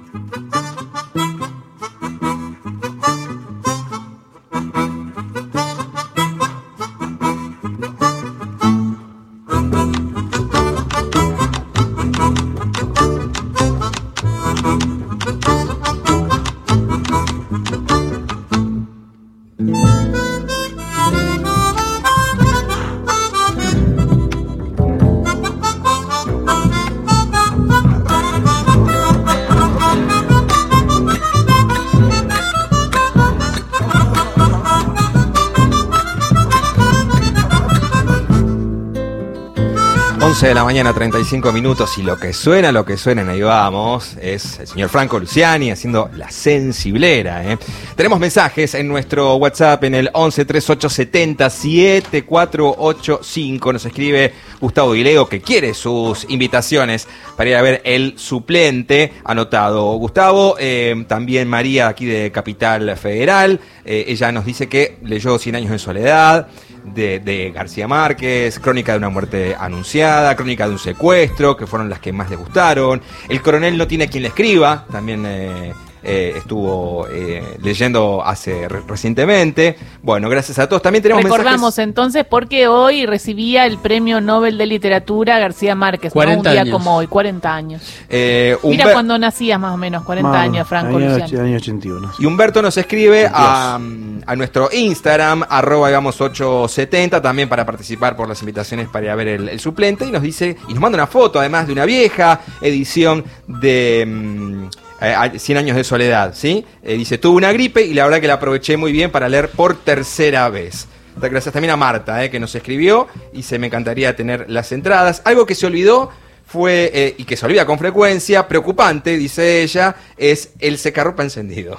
míos. 40.41 40.41
Once 40.41 40.49
de 40.49 40.55
la 40.55 40.65
mañana, 40.65 40.95
35 40.95 41.53
minutos, 41.53 41.99
y 41.99 42.03
lo 42.03 42.19
que 42.19 42.33
suena, 42.33 42.73
lo 42.73 42.87
que 42.87 42.97
suena, 42.97 43.21
en 43.21 43.29
ahí 43.29 43.43
vamos, 43.43 44.17
es 44.23 44.59
el 44.59 44.67
señor 44.67 44.89
Franco 44.89 45.19
Luciani 45.19 45.71
haciendo 45.71 46.09
la 46.17 46.31
sensiblera. 46.31 47.45
¿eh? 47.45 47.59
Tenemos 47.95 48.19
mensajes 48.19 48.75
en 48.75 48.89
nuestro 48.89 49.37
WhatsApp 49.37 49.85
en 49.85 49.95
el 49.95 50.09
11 50.15 50.47
3870 50.47 51.51
7485. 51.51 53.71
Nos 53.71 53.85
escribe 53.85 54.33
Gustavo 54.63 54.93
Guilego 54.93 55.29
que 55.29 55.43
quiere 55.43 55.75
sus 55.75 56.25
invitaciones 56.31 57.07
para 57.37 57.51
ir 57.51 57.57
a 57.57 57.63
ver 57.63 57.83
el 57.85 58.15
suplente 58.17 59.13
anotado. 59.25 59.93
Gustavo, 59.97 60.57
eh, 60.59 61.05
también 61.07 61.49
María 61.49 61.89
aquí 61.89 62.07
de 62.07 62.33
Capital 62.33 62.97
Federal, 62.97 63.61
eh, 63.85 64.07
ella 64.09 64.33
nos 64.33 64.47
dice 64.47 64.71
que 64.71 64.97
leyó 65.03 65.39
Cien 65.39 65.57
años 65.57 65.71
de 65.71 65.79
soledad 65.79 66.49
de, 66.85 67.21
de 67.21 67.51
García 67.51 67.87
Márquez, 67.89 68.59
Crónica 68.59 68.93
de 68.93 68.99
una 68.99 69.09
muerte 69.09 69.57
anunciada, 69.59 70.35
Crónica 70.37 70.67
de 70.67 70.73
un 70.73 70.79
secuestro, 70.79 71.57
que 71.57 71.67
fueron 71.67 71.89
las 71.89 72.01
que 72.01 72.13
más 72.13 72.31
le 72.31 72.37
gustaron. 72.37 73.01
El 73.29 73.43
coronel 73.43 73.77
no 73.77 73.87
tiene 73.87 74.09
quien 74.09 74.23
le 74.23 74.29
escriba, 74.29 74.87
también 74.91 75.25
eh, 75.27 75.73
eh, 76.03 76.35
estuvo 76.37 77.07
eh, 77.09 77.57
leyendo 77.63 78.23
hace 78.25 78.69
re- 78.69 78.83
recientemente. 78.87 79.77
Bueno, 80.03 80.29
gracias 80.29 80.59
a 80.59 80.69
todos. 80.69 80.83
También 80.83 81.03
tenemos 81.03 81.23
Recordamos 81.25 81.61
mensajes- 81.77 81.79
entonces 81.89 82.25
porque 82.29 82.69
hoy 82.69 83.07
recibía 83.07 83.67
el 83.67 83.79
premio 83.79 84.21
Nobel 84.21 84.57
de 84.59 84.67
Literatura 84.67 85.39
García 85.39 85.75
Márquez, 85.75 86.11
¿no? 86.13 86.15
40 86.15 86.39
un 86.49 86.53
día 86.55 86.63
años. 86.63 86.73
como 86.73 86.97
hoy, 86.97 87.07
40 87.07 87.55
años. 87.55 87.83
eh, 88.09 88.57
Mira 88.63 88.85
Humber- 88.87 88.93
cuando 88.93 89.19
nacías 89.19 89.59
más 89.61 89.75
o 89.75 89.77
menos, 89.77 90.05
40 90.05 90.29
Más, 90.31 90.41
años, 90.43 90.67
Franco 90.69 90.97
año, 90.97 91.19
Luciani. 91.19 91.49
año 91.49 91.57
81. 91.57 92.13
sí. 92.17 92.23
Y 92.23 92.27
Humberto 92.27 92.63
nos 92.63 92.77
escribe 92.77 93.29
a, 93.33 93.79
a 94.27 94.37
nuestro 94.37 94.69
Instagram, 94.73 95.45
arroba 95.49 95.89
digamos 95.89 96.21
870, 96.21 97.21
también 97.23 97.49
para 97.49 97.65
participar 97.67 98.17
por 98.17 98.29
las 98.29 98.41
invitaciones 98.41 98.89
para 98.89 99.07
ir 99.07 99.11
a 99.11 99.15
ver 99.15 99.29
el, 99.29 99.49
el 99.49 99.61
suplente, 99.61 100.07
y 100.07 100.11
nos 100.11 100.23
dice, 100.23 100.57
y 100.69 100.73
nos 100.73 100.81
manda 100.81 100.97
una 100.97 101.07
foto 101.07 101.39
además 101.41 101.67
de 101.67 101.73
una 101.73 101.85
vieja 101.85 102.41
edición 102.61 103.25
de 103.47 104.05
mm, 104.07 104.65
eh, 105.01 105.15
a- 105.15 105.31
100 105.39 105.59
años 105.59 105.77
de 105.77 105.85
soledad, 105.85 106.33
¿sí? 106.35 106.65
Eh, 106.83 106.95
dice, 106.95 107.19
tuve 107.19 107.37
una 107.37 107.53
gripe 107.53 107.83
y 107.83 107.95
la 107.95 108.05
verdad 108.05 108.21
que 108.21 108.27
la 108.29 108.35
aproveché 108.35 108.77
muy 108.77 108.93
bien 108.93 109.11
para 109.11 109.29
leer 109.29 109.51
por 109.51 109.77
tercera 109.77 110.49
vez. 110.49 110.87
Gracias 111.17 111.53
también 111.53 111.73
a 111.73 111.77
Marta, 111.77 112.25
eh, 112.25 112.31
que 112.31 112.41
nos 112.41 112.55
escribió, 112.55 113.07
y 113.33 113.43
se 113.43 113.59
me 113.59 113.67
encantaría 113.67 114.15
tener 114.17 114.47
las 114.49 114.73
entradas. 114.73 115.21
Algo 115.25 115.45
que 115.45 115.55
se 115.55 115.67
olvidó 115.67 116.11
fue, 116.47 116.91
eh, 116.95 117.15
y 117.19 117.25
que 117.25 117.37
se 117.37 117.45
olvida 117.47 117.67
con 117.67 117.79
frecuencia, 117.79 118.49
preocupante, 118.49 119.17
dice 119.17 119.63
ella, 119.63 119.95
es 120.17 120.51
el 120.61 120.79
secarropa 120.79 121.23
encendido. 121.23 121.79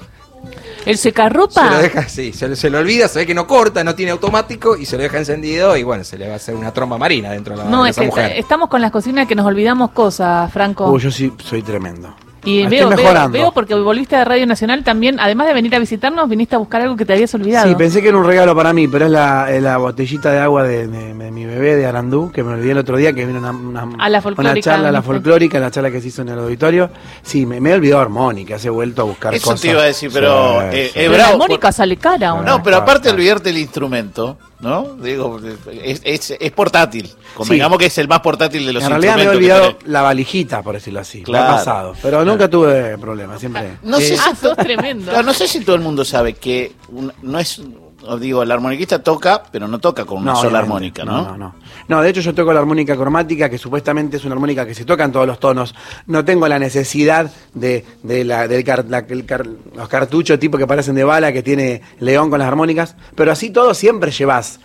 El 0.86 0.98
Se 0.98 1.04
secarropa. 1.10 1.70
lo 1.72 1.78
deja 1.78 2.00
así, 2.02 2.34
se, 2.34 2.48
lo- 2.48 2.56
se 2.56 2.70
lo 2.70 2.80
olvida, 2.80 3.08
se 3.08 3.20
ve 3.20 3.26
que 3.28 3.34
no 3.36 3.46
corta, 3.48 3.84
no 3.84 3.94
tiene 3.96 4.12
automático 4.12 4.76
y 4.76 4.86
se 4.86 4.98
lo 4.98 5.04
deja 5.04 5.18
encendido 5.20 5.78
y 5.78 5.84
bueno, 5.84 6.04
se 6.04 6.18
le 6.18 6.28
va 6.28 6.34
a 6.34 6.38
hacer 6.38 6.56
una 6.56 6.74
tromba 6.74 6.98
marina 6.98 7.32
dentro 7.32 7.56
de 7.56 7.64
la 7.64 7.70
No, 7.70 7.84
de 7.84 7.92
es 7.92 7.96
esa 7.96 8.02
que 8.02 8.08
mujer. 8.08 8.32
estamos 8.38 8.68
con 8.70 8.82
las 8.82 8.90
cocinas 8.92 9.28
que 9.28 9.36
nos 9.36 9.46
olvidamos 9.46 9.92
cosas, 9.92 10.52
Franco. 10.52 10.90
Uy, 10.92 11.00
yo 11.00 11.12
sí 11.12 11.32
soy 11.44 11.62
tremendo. 11.62 12.16
Y 12.44 12.62
Estoy 12.64 12.78
veo, 12.80 12.88
veo, 12.90 12.98
mejorando. 12.98 13.38
veo 13.38 13.52
porque 13.52 13.76
volviste 13.76 14.16
de 14.16 14.26
Radio 14.26 14.48
Nacional 14.48 14.84
también, 14.84 15.20
además 15.20 15.48
de 15.48 15.54
venir 15.54 15.76
a 15.76 15.80
visitarnos, 15.80 16.28
viniste 16.28 16.56
a 16.56 16.58
buscar 16.58 16.82
algo 16.82 16.96
que 16.96 17.06
te 17.06 17.14
habías 17.14 17.34
olvidado. 17.36 17.68
Sí, 17.70 17.76
pensé 17.76 18.02
que 18.02 18.08
era 18.08 18.18
un 18.18 18.26
regalo 18.26 18.56
para 18.56 18.74
mí, 18.74 18.88
pero 18.88 19.06
es 19.06 19.12
la, 19.12 19.52
es 19.52 19.62
la 19.62 19.78
botellita 19.78 20.32
de 20.32 20.40
agua 20.40 20.64
de, 20.64 20.88
de- 20.88 21.14
de 21.14 21.32
mi 21.32 21.46
bebé 21.46 21.76
de 21.76 21.86
Arandú, 21.86 22.32
que 22.32 22.44
me 22.44 22.54
olvidé 22.54 22.72
el 22.72 22.78
otro 22.80 22.98
día, 22.98 23.14
que 23.14 23.26
vino 23.26 23.40
una, 23.40 23.52
una, 23.52 23.82
A 24.04 24.10
la 24.10 24.22
una 24.38 24.60
charla, 24.60 24.90
a 24.90 24.92
la 24.92 25.02
folclórica, 25.02 25.60
la 25.60 25.70
charla 25.72 25.92
que 25.92 26.02
se 26.02 26.08
hizo 26.08 26.24
en 26.24 26.30
el 26.30 26.40
auditorio. 26.40 26.90
Sí, 27.22 27.46
me, 27.46 27.60
me 27.62 27.70
he 27.72 27.74
olvidado 27.76 28.02
armónica, 28.02 28.58
se 28.58 28.68
he 28.68 28.72
vuelto 28.72 29.04
a 29.04 29.06
buscar 29.06 29.34
Eso 29.36 29.46
cosas. 29.46 29.62
te 29.62 29.70
iba 29.70 29.82
a 29.82 29.86
decir, 29.86 30.10
pero, 30.12 30.62
Sí, 30.72 30.78
eh, 30.78 30.90
sí. 30.94 31.00
eh, 31.00 31.04
Pero 31.06 31.14
bravo, 31.14 31.28
la 31.38 31.44
armónica 31.44 31.72
sale 31.72 31.98
cara, 31.98 32.34
¿o 32.34 32.38
no? 32.38 32.44
No, 32.58 32.64
pero 32.64 32.78
Ah, 32.78 32.80
aparte 32.80 33.10
ah. 33.10 33.14
olvidarte 33.14 33.50
el 33.52 33.58
instrumento, 33.60 34.38
¿no? 34.62 34.96
Digo, 34.96 35.40
es, 35.84 36.02
es, 36.04 36.34
es 36.40 36.52
portátil. 36.52 37.08
Sí. 37.08 37.16
Convengamos 37.36 37.78
que 37.80 37.86
es 37.88 37.98
el 37.98 38.08
más 38.08 38.20
portátil 38.20 38.66
de 38.66 38.74
los 38.74 38.84
En 38.84 38.90
realidad 38.90 39.16
me 39.16 39.24
he 39.24 39.30
olvidado 39.30 39.78
la 39.86 40.02
valijita, 40.02 40.62
por 40.62 40.76
decirlo 40.76 41.00
así. 41.00 41.24
Claro. 41.24 41.46
Me 41.46 41.52
ha 41.52 41.56
pasado. 41.58 41.96
Pero 42.02 42.24
nunca 42.26 42.50
tuve 42.50 42.98
problemas, 42.98 43.40
siempre. 43.40 43.78
No 43.84 44.00
sé, 44.00 44.16
Ah, 44.20 44.34
si, 44.36 44.42
sos 44.48 44.58
tremendo. 44.58 45.06
Claro, 45.12 45.24
no 45.26 45.34
sé 45.34 45.48
si 45.48 45.62
todo 45.62 45.76
el 45.76 45.82
mundo 45.82 46.06
sabe 46.06 46.34
que 46.34 46.74
un- 46.90 47.12
no 47.22 47.40
es, 47.40 47.62
digo, 48.20 48.44
el 48.44 48.52
armoniquista 48.52 49.00
toca, 49.04 49.44
pero 49.52 49.68
no 49.68 49.80
toca 49.80 50.06
con 50.06 50.20
una 50.20 50.36
sola 50.36 50.60
armónica, 50.60 51.04
¿no? 51.06 51.24
No, 51.24 51.38
no. 51.38 51.56
No, 51.88 52.02
de 52.02 52.10
hecho 52.10 52.22
yo 52.22 52.34
toco 52.34 52.52
la 52.54 52.60
armónica 52.60 52.96
cromática, 52.96 53.50
que 53.50 53.58
supuestamente 53.58 54.18
es 54.18 54.26
una 54.26 54.34
armónica 54.36 54.66
que 54.66 54.74
se 54.74 54.86
toca 54.86 55.04
en 55.04 55.12
todos 55.12 55.28
los 55.28 55.40
tonos. 55.40 55.76
No 56.08 56.24
tengo 56.26 56.48
la 56.48 56.60
necesidad 56.60 57.32
de, 57.54 57.86
de 58.04 58.24
la, 58.24 58.48
del 58.48 58.64
car- 58.64 58.86
la- 58.88 59.00
el 59.08 59.26
car- 59.26 59.48
los 59.76 59.88
cartuchos 59.88 60.40
tipo 60.40 60.58
que 60.58 60.68
parecen 60.68 60.96
de 60.96 61.04
bala, 61.04 61.32
que 61.34 61.44
tiene 61.44 61.82
León 62.00 62.30
con 62.30 62.40
las 62.40 62.48
armónicas. 62.48 62.96
Pero 63.16 63.32
así 63.32 63.50
todo 63.50 63.74
siempre 63.74 64.12
llevas. 64.12 64.60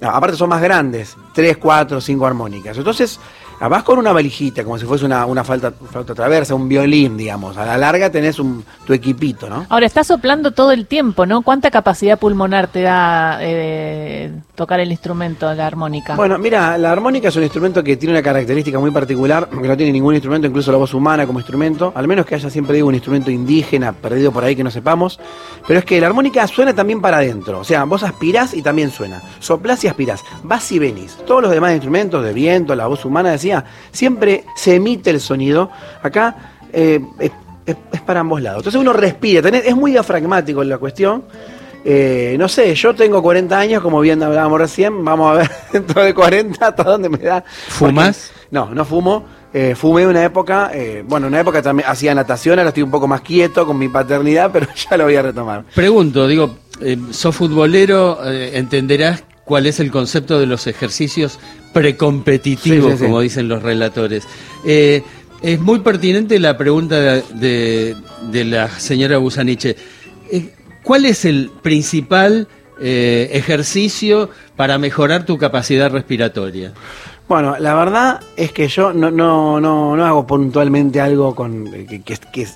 no, 0.00 0.10
aparte 0.10 0.36
son 0.36 0.48
más 0.50 0.60
grandes, 0.62 1.16
tres, 1.34 1.56
cuatro, 1.56 2.00
cinco 2.00 2.26
armónicas. 2.26 2.76
Entonces, 2.76 3.18
vas 3.60 3.82
con 3.82 3.98
una 3.98 4.12
valijita, 4.12 4.64
como 4.64 4.78
si 4.78 4.86
fuese 4.86 5.04
una, 5.04 5.26
una 5.26 5.44
flauta, 5.44 5.72
flauta 5.90 6.14
traversa, 6.14 6.54
un 6.54 6.68
violín, 6.68 7.16
digamos. 7.16 7.56
A 7.56 7.64
la 7.64 7.78
larga 7.78 8.10
tenés 8.10 8.38
un, 8.38 8.64
tu 8.86 8.92
equipito, 8.92 9.48
¿no? 9.48 9.66
Ahora, 9.68 9.86
estás 9.86 10.06
soplando 10.06 10.52
todo 10.52 10.72
el 10.72 10.86
tiempo, 10.86 11.26
¿no? 11.26 11.42
¿Cuánta 11.42 11.70
capacidad 11.70 12.18
pulmonar 12.18 12.68
te 12.68 12.82
da 12.82 13.38
eh, 13.40 14.32
tocar 14.54 14.80
el 14.80 14.90
instrumento, 14.90 15.52
la 15.54 15.66
armónica? 15.66 16.16
Bueno, 16.16 16.38
mira, 16.38 16.76
la 16.78 16.92
armónica 16.92 17.28
es 17.28 17.36
un 17.36 17.42
instrumento 17.42 17.82
que 17.82 17.96
tiene 17.96 18.14
una 18.14 18.22
característica 18.22 18.78
muy 18.78 18.90
particular, 18.90 19.48
que 19.48 19.68
no 19.68 19.76
tiene 19.76 19.92
ningún 19.92 20.14
instrumento, 20.14 20.46
incluso 20.46 20.70
la 20.72 20.78
voz 20.78 20.94
humana 20.94 21.26
como 21.26 21.38
instrumento, 21.38 21.92
al 21.94 22.06
menos 22.08 22.26
que 22.26 22.34
haya 22.34 22.50
siempre 22.50 22.76
digo 22.76 22.88
un 22.88 22.94
instrumento 22.94 23.30
indígena 23.30 23.92
perdido 23.92 24.32
por 24.32 24.44
ahí 24.44 24.54
que 24.54 24.64
no 24.64 24.70
sepamos, 24.70 25.18
pero 25.66 25.78
es 25.78 25.84
que 25.84 26.00
la 26.00 26.06
armónica 26.06 26.46
suena 26.46 26.74
también 26.74 27.00
para 27.00 27.18
adentro, 27.18 27.60
o 27.60 27.64
sea, 27.64 27.84
vos 27.84 28.02
aspirás 28.02 28.54
y 28.54 28.62
también 28.62 28.90
suena, 28.90 29.22
soplás 29.40 29.82
y 29.84 29.88
aspirás, 29.88 30.22
vas 30.42 30.70
y 30.72 30.78
venís. 30.78 31.16
Todos 31.26 31.42
los 31.42 31.50
demás 31.50 31.72
instrumentos, 31.72 32.24
de 32.24 32.32
viento, 32.32 32.74
la 32.74 32.86
voz 32.86 33.04
humana, 33.04 33.30
siempre 33.92 34.44
se 34.56 34.74
emite 34.76 35.10
el 35.10 35.20
sonido. 35.20 35.70
Acá 36.02 36.36
eh, 36.72 37.00
es, 37.18 37.30
es- 37.66 37.76
es 37.92 38.00
para 38.02 38.20
ambos 38.20 38.40
lados. 38.42 38.58
Entonces 38.60 38.80
uno 38.80 38.92
respira, 38.92 39.40
tenés- 39.42 39.62
es 39.66 39.74
muy 39.76 39.90
diafragmático 39.92 40.62
la 40.64 40.78
cuestión. 40.78 41.24
eh, 41.88 42.34
no 42.38 42.48
sé, 42.48 42.74
yo 42.74 42.94
tengo 42.96 43.22
40 43.22 43.56
años, 43.58 43.80
como 43.82 44.00
bien 44.00 44.20
hablábamos 44.22 44.58
recién, 44.58 45.04
vamos 45.04 45.30
a 45.30 45.34
ver 45.38 45.50
dentro 45.72 46.02
de 46.02 46.12
40 46.14 46.66
hasta 46.66 46.82
dónde 46.82 47.08
me 47.08 47.18
da. 47.18 47.44
¿Fumas? 47.68 48.30
Porque- 48.32 48.46
no, 48.50 48.74
no 48.74 48.84
fumo. 48.84 49.24
Eh, 49.52 49.74
fumé 49.74 50.06
una 50.06 50.22
época, 50.22 50.70
eh, 50.74 51.02
bueno, 51.06 51.28
una 51.28 51.40
época 51.40 51.62
también 51.62 51.88
hacía 51.88 52.14
natación, 52.14 52.58
ahora 52.58 52.68
estoy 52.70 52.82
un 52.82 52.90
poco 52.90 53.06
más 53.08 53.22
quieto 53.22 53.64
con 53.66 53.78
mi 53.78 53.88
paternidad, 53.88 54.50
pero 54.52 54.66
ya 54.74 54.96
lo 54.96 55.04
voy 55.04 55.16
a 55.16 55.22
retomar. 55.22 55.64
Pregunto, 55.74 56.26
digo, 56.26 56.56
sos 57.12 57.34
futbolero, 57.34 58.18
entenderás 58.26 59.22
cuál 59.46 59.64
es 59.66 59.80
el 59.80 59.90
concepto 59.90 60.38
de 60.38 60.44
los 60.46 60.66
ejercicios 60.66 61.38
precompetitivos, 61.72 62.84
Sí, 62.84 62.90
sí, 62.92 62.98
sí. 62.98 63.04
como 63.04 63.20
dicen 63.20 63.48
los 63.48 63.62
relatores. 63.62 64.24
Eh, 64.66 65.02
es 65.40 65.60
muy 65.60 65.78
pertinente 65.80 66.38
la 66.38 66.58
pregunta 66.58 67.00
de, 67.00 67.22
de- 67.34 67.96
de 68.30 68.44
la 68.44 68.68
señora 68.68 69.16
Busaniche. 69.18 69.76
Eh, 70.30 70.52
¿Cuál 70.82 71.04
es 71.06 71.24
el 71.24 71.50
principal 71.62 72.48
eh, 72.80 73.30
ejercicio 73.32 74.30
para 74.56 74.78
mejorar 74.78 75.24
tu 75.24 75.38
capacidad 75.38 75.90
respiratoria? 75.90 76.72
Bueno, 77.28 77.56
la 77.58 77.74
verdad 77.74 78.20
es 78.36 78.52
que 78.52 78.68
yo 78.68 78.92
no, 78.92 79.10
no, 79.10 79.60
no, 79.60 79.96
no 79.96 80.04
hago 80.06 80.26
puntualmente 80.26 81.00
algo 81.00 81.34
con 81.34 81.70
que, 81.70 82.02
que- 82.02 82.18
que 82.32 82.46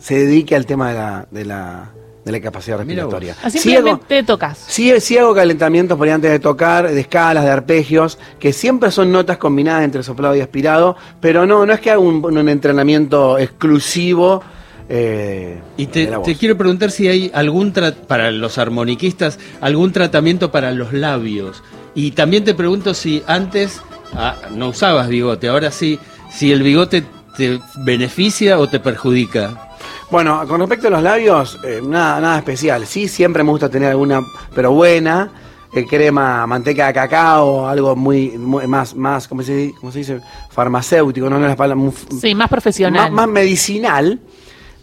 se 0.00 0.14
dedique 0.26 0.54
al 0.56 0.64
tema 0.66 0.88
de 0.90 0.94
la, 0.94 1.26
de 1.30 1.44
la, 1.44 1.90
de 2.24 2.32
la 2.32 2.40
capacidad 2.40 2.76
respiratoria. 2.78 3.34
Ah, 3.42 3.48
Sí 3.50 3.58
hago- 3.58 3.62
Simplemente 3.88 4.22
tocas. 4.24 4.58
Sí, 4.68 4.92
sí 5.00 5.16
hago 5.16 5.34
calentamientos 5.34 5.96
por 5.96 6.06
ahí 6.06 6.12
antes 6.12 6.30
de 6.30 6.38
tocar, 6.38 6.90
de 6.90 7.00
escalas, 7.00 7.44
de 7.44 7.50
arpegios, 7.50 8.18
que 8.38 8.52
siempre 8.52 8.90
son 8.90 9.10
notas 9.10 9.38
combinadas 9.38 9.84
entre 9.84 10.02
soplado 10.02 10.36
y 10.36 10.40
aspirado, 10.40 10.96
pero 11.20 11.46
no, 11.46 11.64
no 11.64 11.72
es 11.72 11.80
que 11.80 11.90
haga 11.90 11.98
un, 12.00 12.22
un 12.24 12.48
entrenamiento 12.48 13.38
exclusivo. 13.38 14.42
eh, 14.88 15.60
Y 15.76 15.86
te, 15.86 16.08
quiero 16.38 16.56
preguntar 16.58 16.90
si 16.90 17.08
hay 17.08 17.30
algún, 17.32 17.72
para 18.06 18.30
los 18.30 18.58
armoniquistas, 18.58 19.38
algún 19.60 19.92
tratamiento 19.92 20.50
para 20.50 20.72
los 20.72 20.92
labios. 20.92 21.62
Y 21.94 22.10
también 22.12 22.44
te 22.44 22.54
pregunto 22.54 22.92
si 22.94 23.22
antes 23.26 23.80
ah, 24.14 24.36
no 24.50 24.68
usabas 24.68 25.08
bigote, 25.08 25.48
ahora 25.48 25.70
sí, 25.70 25.98
si 26.30 26.52
el 26.52 26.62
bigote 26.62 27.02
te 27.36 27.60
beneficia 27.84 28.58
o 28.58 28.68
te 28.68 28.78
perjudica. 28.80 29.69
Bueno, 30.10 30.44
con 30.48 30.58
respecto 30.60 30.88
a 30.88 30.90
los 30.90 31.02
labios, 31.02 31.58
eh, 31.64 31.80
nada, 31.84 32.20
nada 32.20 32.38
especial. 32.38 32.84
Sí, 32.86 33.06
siempre 33.06 33.44
me 33.44 33.50
gusta 33.50 33.68
tener 33.68 33.90
alguna, 33.90 34.20
pero 34.54 34.72
buena, 34.72 35.30
eh, 35.72 35.86
crema, 35.86 36.46
manteca 36.48 36.88
de 36.88 36.92
cacao, 36.94 37.68
algo 37.68 37.94
muy, 37.94 38.30
muy- 38.30 38.66
más, 38.66 38.94
más, 38.96 39.28
¿cómo 39.28 39.42
se, 39.42 39.72
cómo 39.78 39.92
se 39.92 39.98
dice? 40.00 40.20
Farmacéutico, 40.50 41.30
no, 41.30 41.38
no 41.38 41.44
es 41.44 41.50
la 41.50 41.56
palabra, 41.56 41.76
muy- 41.80 41.92
Sí, 42.20 42.34
más 42.34 42.48
profesional. 42.48 43.02
más, 43.12 43.12
más 43.12 43.28
medicinal, 43.28 44.18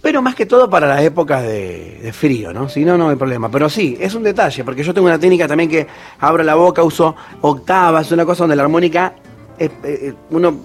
pero 0.02 0.22
más 0.22 0.34
que 0.34 0.46
todo 0.46 0.70
para 0.70 0.88
las 0.88 1.02
épocas 1.04 1.44
de, 1.44 2.00
de 2.04 2.14
frío, 2.14 2.54
¿no? 2.54 2.70
Si 2.70 2.86
no, 2.86 2.98
no 2.98 3.10
hay 3.10 3.18
problema. 3.18 3.52
Pero 3.52 3.70
sí, 3.70 3.98
es 4.00 4.16
un 4.16 4.24
detalle, 4.24 4.64
porque 4.64 4.82
yo 4.82 4.94
tengo 4.94 5.08
una 5.08 5.20
técnica 5.20 5.46
también 5.46 5.70
que 5.70 5.88
abro 6.22 6.42
la 6.42 6.56
boca, 6.56 6.84
uso 6.84 7.14
octavas, 7.42 8.10
una 8.14 8.24
cosa 8.26 8.44
donde 8.44 8.56
la 8.56 8.64
armónica, 8.64 9.14
eh, 9.60 9.70
eh, 9.84 10.14
uno 10.30 10.56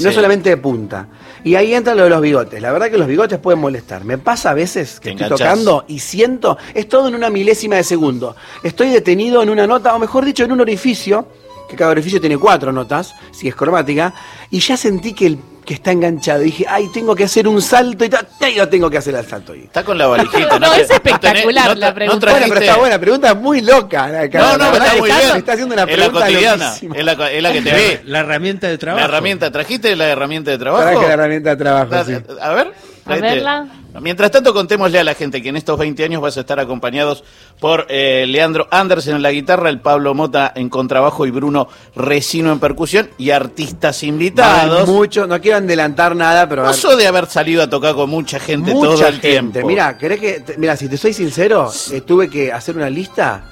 no 0.00 0.12
solamente 0.12 0.50
de 0.50 0.56
punta. 0.56 1.08
Y 1.44 1.54
ahí 1.54 1.74
entra 1.74 1.94
lo 1.94 2.04
de 2.04 2.10
los 2.10 2.20
bigotes. 2.20 2.60
La 2.60 2.72
verdad 2.72 2.90
que 2.90 2.98
los 2.98 3.06
bigotes 3.06 3.38
pueden 3.38 3.60
molestar. 3.60 4.04
Me 4.04 4.18
pasa 4.18 4.50
a 4.50 4.54
veces 4.54 5.00
que 5.00 5.10
Te 5.10 5.10
estoy 5.10 5.26
enganchás. 5.26 5.38
tocando 5.48 5.84
y 5.88 5.98
siento, 6.00 6.58
es 6.74 6.88
todo 6.88 7.08
en 7.08 7.14
una 7.14 7.30
milésima 7.30 7.76
de 7.76 7.84
segundo. 7.84 8.34
Estoy 8.62 8.88
detenido 8.90 9.42
en 9.42 9.50
una 9.50 9.66
nota, 9.66 9.94
o 9.94 9.98
mejor 9.98 10.24
dicho, 10.24 10.44
en 10.44 10.52
un 10.52 10.60
orificio, 10.60 11.28
que 11.68 11.76
cada 11.76 11.90
orificio 11.90 12.20
tiene 12.20 12.38
cuatro 12.38 12.72
notas, 12.72 13.14
si 13.30 13.48
es 13.48 13.54
cromática, 13.54 14.12
y 14.50 14.58
ya 14.60 14.76
sentí 14.76 15.12
que, 15.12 15.26
el, 15.26 15.38
que 15.64 15.74
está 15.74 15.92
enganchado. 15.92 16.40
Dije, 16.40 16.64
ay, 16.68 16.88
tengo 16.94 17.14
que 17.14 17.24
hacer 17.24 17.46
un 17.46 17.60
salto 17.60 18.04
y 18.06 18.10
yo 18.54 18.68
tengo 18.68 18.88
que 18.88 18.96
hacer 18.98 19.14
el 19.14 19.26
salto. 19.26 19.54
Y... 19.54 19.64
Está 19.64 19.84
con 19.84 19.98
la 19.98 20.06
valijita. 20.06 20.58
No, 20.58 20.72
es 20.72 20.90
espectacular 20.90 21.70
tenés- 21.72 21.76
la 21.76 21.94
pregunta. 21.94 22.26
trajiste- 22.26 22.38
Bueno, 22.40 22.54
pero 22.54 22.60
está 22.60 22.76
buena, 22.78 22.98
pregunta 22.98 23.34
muy 23.34 23.60
loca. 23.60 24.08
la- 24.08 24.26
No, 24.28 24.52
no, 24.56 24.58
la 24.58 24.70
verdad 24.70 24.86
está 24.86 24.98
muy 24.98 25.10
está- 25.10 25.22
bien. 25.24 25.36
está 25.36 25.52
haciendo 25.52 25.74
una 25.74 25.82
es 25.84 25.88
la 25.90 25.94
pregunta 25.96 26.20
cotidiana. 26.26 26.64
loquísima. 26.68 26.96
Es 26.96 27.04
la, 27.04 27.30
es 27.32 27.42
la 27.42 27.52
que 27.52 27.62
te 27.62 27.72
ve. 27.72 28.00
La 28.06 28.18
herramienta 28.20 28.66
de 28.68 28.78
trabajo. 28.78 29.00
La 29.00 29.04
herramienta, 29.12 29.50
¿trajiste 29.52 29.94
la 29.94 30.08
herramienta 30.08 30.50
de 30.50 30.58
trabajo? 30.58 30.82
Traje 30.90 31.06
la 31.06 31.12
herramienta 31.14 31.50
de 31.50 31.56
trabajo, 31.56 32.04
sí. 32.06 32.14
A 32.40 32.52
ver. 32.54 32.72
A 33.04 33.16
verla. 33.16 33.66
Mientras 34.00 34.30
tanto, 34.30 34.52
contémosle 34.54 34.98
a 35.00 35.04
la 35.04 35.14
gente 35.14 35.42
que 35.42 35.48
en 35.48 35.56
estos 35.56 35.76
20 35.78 36.04
años 36.04 36.20
vas 36.22 36.36
a 36.36 36.40
estar 36.40 36.60
acompañados 36.60 37.24
por 37.58 37.86
eh, 37.88 38.26
Leandro 38.28 38.68
Andersen 38.70 39.16
en 39.16 39.22
la 39.22 39.32
guitarra, 39.32 39.70
el 39.70 39.80
Pablo 39.80 40.14
Mota 40.14 40.52
en 40.54 40.68
contrabajo 40.68 41.26
y 41.26 41.30
Bruno 41.30 41.68
Resino 41.96 42.52
en 42.52 42.60
percusión 42.60 43.10
y 43.18 43.30
artistas 43.30 44.02
invitados. 44.04 44.88
Mucho, 44.88 45.26
no 45.26 45.40
quiero 45.40 45.56
adelantar 45.56 46.14
nada, 46.14 46.48
pero... 46.48 46.72
sos 46.74 46.96
de 46.96 47.06
haber 47.08 47.26
salido 47.26 47.62
a 47.62 47.68
tocar 47.70 47.94
con 47.94 48.08
mucha 48.10 48.38
gente 48.38 48.72
mucha 48.72 48.86
todo 48.90 49.06
el 49.08 49.12
gente. 49.20 49.30
tiempo. 49.30 49.66
Mira, 49.66 49.98
¿querés 49.98 50.20
que, 50.20 50.44
mira, 50.58 50.76
si 50.76 50.88
te 50.88 50.96
soy 50.96 51.12
sincero, 51.12 51.70
eh, 51.90 52.00
tuve 52.02 52.28
que 52.30 52.52
hacer 52.52 52.76
una 52.76 52.90
lista 52.90 53.42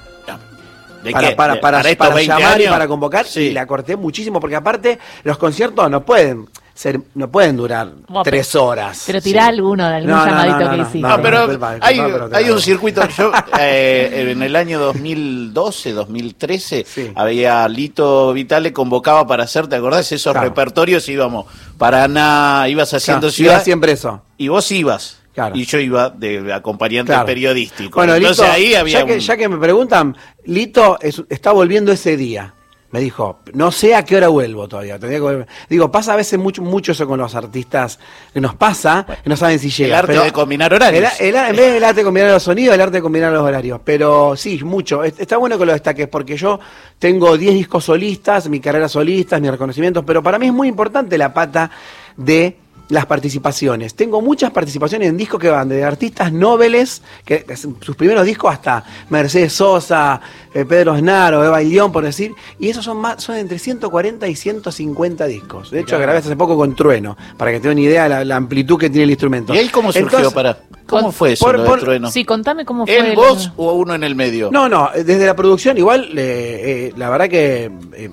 ¿De 1.03 1.11
para, 1.11 1.29
qué? 1.29 1.35
para, 1.35 1.53
¿De- 1.55 1.59
para, 1.59 1.81
para 1.95 2.15
20 2.15 2.33
llamar 2.33 2.61
y 2.61 2.67
para 2.67 2.87
convocar 2.87 3.25
Sí. 3.25 3.41
y 3.41 3.51
la 3.51 3.65
corté 3.67 3.95
muchísimo 3.95 4.39
porque 4.39 4.55
aparte 4.55 4.97
los 5.23 5.37
conciertos 5.37 5.89
no 5.91 6.03
pueden 6.03 6.47
ser 6.77 6.99
no 7.15 7.27
pueden 7.31 7.57
durar 7.57 7.89
Bueno, 8.07 8.21
tres 8.23 8.53
horas 8.53 9.03
Pero 9.07 9.19
tirá 9.19 9.43
Sí. 9.45 9.49
alguno 9.49 9.89
de 9.89 9.95
algún 9.95 10.11
No, 10.11 10.25
llamadito 10.25 10.59
no, 10.59 10.65
no, 10.65 10.71
que 10.75 10.81
hiciste. 10.81 10.99
No, 10.99 11.21
pero 11.23 11.37
disculpa, 11.39 11.73
disculpa, 11.75 12.37
hay, 12.37 12.49
un 12.51 12.61
circuito. 12.61 13.07
Yo, 13.17 13.31
eh, 13.59 14.27
en 14.31 14.43
el 14.43 14.55
año 14.55 14.79
2012, 14.79 15.93
2013, 15.93 16.85
Sí. 16.87 17.11
había 17.15 17.67
Lito 17.67 18.31
Vitale 18.33 18.71
convocaba 18.73 19.25
para 19.25 19.43
hacer, 19.45 19.67
¿te 19.67 19.75
acordás? 19.75 20.11
Esos 20.11 20.33
Claro. 20.33 20.49
repertorios 20.49 21.09
íbamos. 21.09 21.47
Paraná, 21.79 22.65
ibas 22.69 22.93
haciendo 22.93 23.21
Claro, 23.21 23.33
ciudad. 23.33 23.53
iba 23.55 23.63
siempre 23.63 23.91
eso. 23.93 24.21
Y 24.37 24.49
vos 24.49 24.71
ibas. 24.71 25.17
Claro. 25.33 25.55
Y 25.55 25.65
yo 25.65 25.77
iba 25.79 26.09
de 26.09 26.51
acompañante 26.53 27.11
Claro. 27.11 27.25
periodístico. 27.27 27.95
Bueno, 27.99 28.15
Entonces 28.15 28.39
Lito, 28.45 28.51
ahí 28.51 28.73
había 28.75 28.99
ya, 29.01 29.05
que, 29.05 29.13
un- 29.13 29.19
ya 29.19 29.37
que 29.37 29.47
me 29.49 29.57
preguntan, 29.57 30.15
Lito 30.45 30.97
es- 31.01 31.21
está 31.29 31.51
volviendo 31.51 31.91
ese 31.91 32.17
día. 32.17 32.53
Me 32.89 33.01
dijo, 33.01 33.39
no 33.53 33.69
sé 33.71 33.93
a 33.95 34.05
qué 34.05 34.15
hora 34.15 34.29
vuelvo 34.29 34.67
todavía. 34.69 34.97
tendría 34.97 35.17
que 35.17 35.23
volver. 35.23 35.47
Digo, 35.69 35.91
pasa 35.91 36.13
a 36.13 36.15
veces 36.15 36.39
mucho, 36.39 36.61
mucho 36.61 36.93
eso 36.93 37.05
con 37.05 37.19
los 37.19 37.35
artistas, 37.35 37.99
que 38.33 38.39
nos 38.39 38.55
pasa, 38.55 39.05
que 39.23 39.29
no 39.29 39.35
saben 39.35 39.59
si 39.59 39.69
llega. 39.69 39.99
arte 39.99 40.13
pero- 40.13 40.23
de 40.23 40.31
combinar 40.31 40.73
horarios. 40.73 41.19
el- 41.19 41.35
el- 41.35 41.49
en 41.49 41.55
vez 41.55 41.73
del 41.73 41.83
arte 41.83 41.99
de 41.99 42.05
combinar 42.05 42.31
los 42.31 42.43
sonidos, 42.43 42.73
el 42.75 42.79
arte 42.81 42.97
de 42.97 43.01
combinar 43.01 43.33
los 43.33 43.43
horarios. 43.43 43.81
Pero 43.83 44.35
sí, 44.37 44.63
mucho. 44.63 45.03
Es- 45.03 45.19
Está 45.19 45.35
bueno 45.35 45.57
que 45.57 45.65
lo 45.65 45.73
destaques, 45.73 46.07
porque 46.07 46.37
yo 46.37 46.59
tengo 46.97 47.37
10 47.37 47.53
discos 47.55 47.83
solistas, 47.83 48.47
mi 48.47 48.61
carrera 48.61 48.87
solista, 48.87 49.37
mis 49.39 49.51
reconocimientos, 49.51 50.05
pero 50.07 50.23
para 50.23 50.39
mí 50.39 50.45
es 50.47 50.53
muy 50.53 50.69
importante 50.69 51.17
la 51.17 51.33
pata 51.33 51.69
de 52.15 52.55
las 52.89 53.05
participaciones. 53.05 53.95
Tengo 53.95 54.21
muchas 54.21 54.51
participaciones 54.51 55.09
en 55.09 55.17
discos 55.17 55.39
que 55.41 55.49
van 55.49 55.67
de 55.67 55.83
artistas 55.83 56.31
nobles, 56.31 57.01
que 57.25 57.43
que 57.43 57.57
sus 57.57 57.95
primeros 57.97 58.25
discos 58.25 58.53
hasta 58.53 58.83
Mercedes 59.09 59.53
Sosa, 59.53 60.21
eh, 60.53 60.63
Pedro 60.63 60.93
Aznar 60.93 61.33
o 61.33 61.43
Eva 61.43 61.59
León, 61.61 61.91
por 61.91 62.03
decir, 62.03 62.33
y 62.59 62.69
esos 62.69 62.85
son 62.85 62.97
más, 62.97 63.21
son 63.21 63.35
entre 63.35 63.59
140 63.59 64.27
y 64.27 64.35
150 64.35 65.25
discos. 65.25 65.69
De 65.71 65.81
hecho, 65.81 65.99
grabé 65.99 66.19
hace 66.19 66.35
poco 66.37 66.55
con 66.55 66.75
Trueno, 66.75 67.17
para 67.37 67.51
que 67.51 67.59
tengan 67.59 67.77
una 67.77 67.87
idea 67.87 68.03
de 68.03 68.09
la, 68.09 68.25
la 68.25 68.35
amplitud 68.37 68.77
que 68.79 68.89
tiene 68.89 69.03
el 69.03 69.09
instrumento. 69.11 69.53
¿Y 69.53 69.57
ahí 69.57 69.69
cómo 69.69 69.91
surgió? 69.91 70.07
Entonces- 70.19 70.33
para 70.33 70.57
¿Cómo 70.87 71.01
Con- 71.03 71.11
fue 71.13 71.33
eso 71.33 71.43
por- 71.45 71.55
lo 71.57 71.63
de 71.63 71.69
por- 71.69 71.79
Trueno? 71.81 72.09
Sí, 72.09 72.23
contame 72.23 72.63
cómo 72.63 72.85
fue. 72.85 72.97
¿El 72.97 73.07
el- 73.07 73.15
vos 73.17 73.51
o 73.57 73.73
uno 73.73 73.93
en 73.95 74.05
el 74.05 74.15
medio? 74.15 74.49
No, 74.53 74.69
no, 74.69 74.89
desde 74.95 75.25
la 75.25 75.35
producción 75.35 75.77
igual, 75.77 76.17
eh, 76.17 76.89
eh, 76.89 76.93
la 76.95 77.09
verdad 77.09 77.27
que 77.27 77.69
eh, 77.93 78.09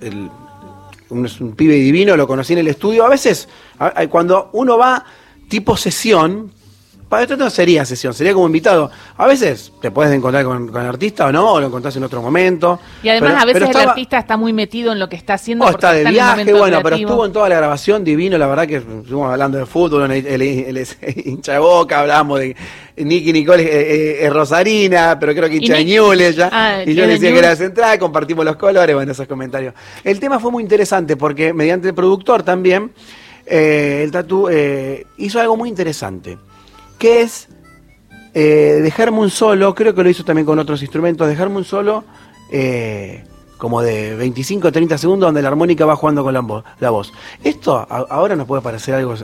el- 0.00 0.30
un, 1.10 1.26
es 1.26 1.40
un 1.40 1.56
pibe 1.56 1.74
divino, 1.74 2.16
lo 2.16 2.26
conocí 2.28 2.52
en 2.52 2.60
el 2.60 2.68
estudio. 2.68 3.04
A 3.04 3.08
veces, 3.08 3.48
cuando 4.10 4.50
uno 4.52 4.78
va 4.78 5.04
tipo 5.48 5.76
sesión, 5.76 6.50
para 7.08 7.22
esto 7.22 7.36
no 7.36 7.48
sería 7.48 7.84
sesión, 7.84 8.12
sería 8.12 8.32
como 8.32 8.46
invitado. 8.46 8.90
A 9.18 9.26
veces 9.26 9.72
te 9.80 9.90
puedes 9.90 10.12
encontrar 10.12 10.44
con, 10.44 10.68
con 10.68 10.82
el 10.82 10.88
artista 10.88 11.26
o 11.26 11.32
no, 11.32 11.52
o 11.52 11.60
lo 11.60 11.66
encontrás 11.66 11.94
en 11.96 12.02
otro 12.02 12.20
momento. 12.20 12.80
Y 13.02 13.08
además 13.08 13.30
Pero- 13.32 13.42
a 13.42 13.44
veces 13.44 13.70
el 13.70 13.88
artista 13.88 14.18
está 14.18 14.36
muy 14.36 14.52
metido 14.52 14.90
en 14.90 14.98
lo 14.98 15.08
que 15.08 15.16
está 15.16 15.34
haciendo. 15.34 15.64
Oh, 15.64 15.68
porque 15.68 15.86
está 15.86 15.92
de 15.92 16.02
el 16.02 16.08
viaje, 16.08 16.52
bueno, 16.52 16.80
pero 16.82 16.96
estuvo 16.96 17.26
en 17.26 17.32
toda 17.32 17.48
la 17.48 17.56
grabación 17.56 18.02
divino, 18.02 18.36
la 18.36 18.46
verdad 18.46 18.66
que 18.66 18.76
estuvimos 18.76 19.30
hablando 19.30 19.58
de 19.58 19.66
fútbol, 19.66 20.10
él 20.10 20.76
es 20.76 20.98
hincha 21.24 21.52
de 21.52 21.58
boca, 21.58 22.00
hablábamos 22.00 22.40
de 22.40 22.56
Nicky 22.96 23.32
Nicole 23.32 23.62
eh, 23.62 23.68
eh, 24.22 24.26
es 24.26 24.32
Rosarina, 24.32 25.16
pero 25.18 25.34
creo 25.34 25.48
que 25.48 25.56
hincha 25.56 25.74
de 25.74 25.84
Ñuble 25.84 26.32
ya. 26.32 26.48
Ah, 26.52 26.82
y 26.84 26.94
yo 26.94 27.06
decía 27.06 27.32
que 27.32 27.38
era 27.38 27.54
central, 27.54 27.98
compartimos 27.98 28.44
los 28.44 28.56
colores, 28.56 28.94
bueno, 28.94 29.12
esos 29.12 29.26
comentarios. 29.26 29.74
El 30.02 30.18
tema 30.20 30.38
fue 30.38 30.50
muy 30.50 30.62
interesante 30.62 31.16
porque 31.16 31.52
mediante 31.52 31.88
el 31.88 31.94
productor 31.94 32.42
también, 32.42 32.92
eh, 33.46 34.02
el 34.04 34.10
Tatu 34.10 34.48
eh, 34.48 35.06
hizo 35.18 35.40
algo 35.40 35.56
muy 35.56 35.68
interesante, 35.68 36.38
que 36.98 37.22
es 37.22 37.48
eh, 38.34 38.80
dejarme 38.82 39.20
un 39.20 39.30
solo, 39.30 39.74
creo 39.74 39.94
que 39.94 40.02
lo 40.02 40.10
hizo 40.10 40.24
también 40.24 40.46
con 40.46 40.58
otros 40.58 40.82
instrumentos, 40.82 41.28
dejarme 41.28 41.58
un 41.58 41.64
solo 41.64 42.04
eh, 42.50 43.24
como 43.58 43.80
de 43.82 44.14
25 44.16 44.68
o 44.68 44.72
30 44.72 44.98
segundos 44.98 45.28
donde 45.28 45.40
la 45.42 45.48
armónica 45.48 45.86
va 45.86 45.96
jugando 45.96 46.22
con 46.22 46.34
la, 46.34 46.40
vo- 46.42 46.64
la 46.80 46.90
voz. 46.90 47.12
Esto 47.42 47.76
a- 47.78 48.06
ahora 48.10 48.36
nos 48.36 48.46
puede 48.46 48.62
parecer 48.62 48.94
algo, 48.94 49.14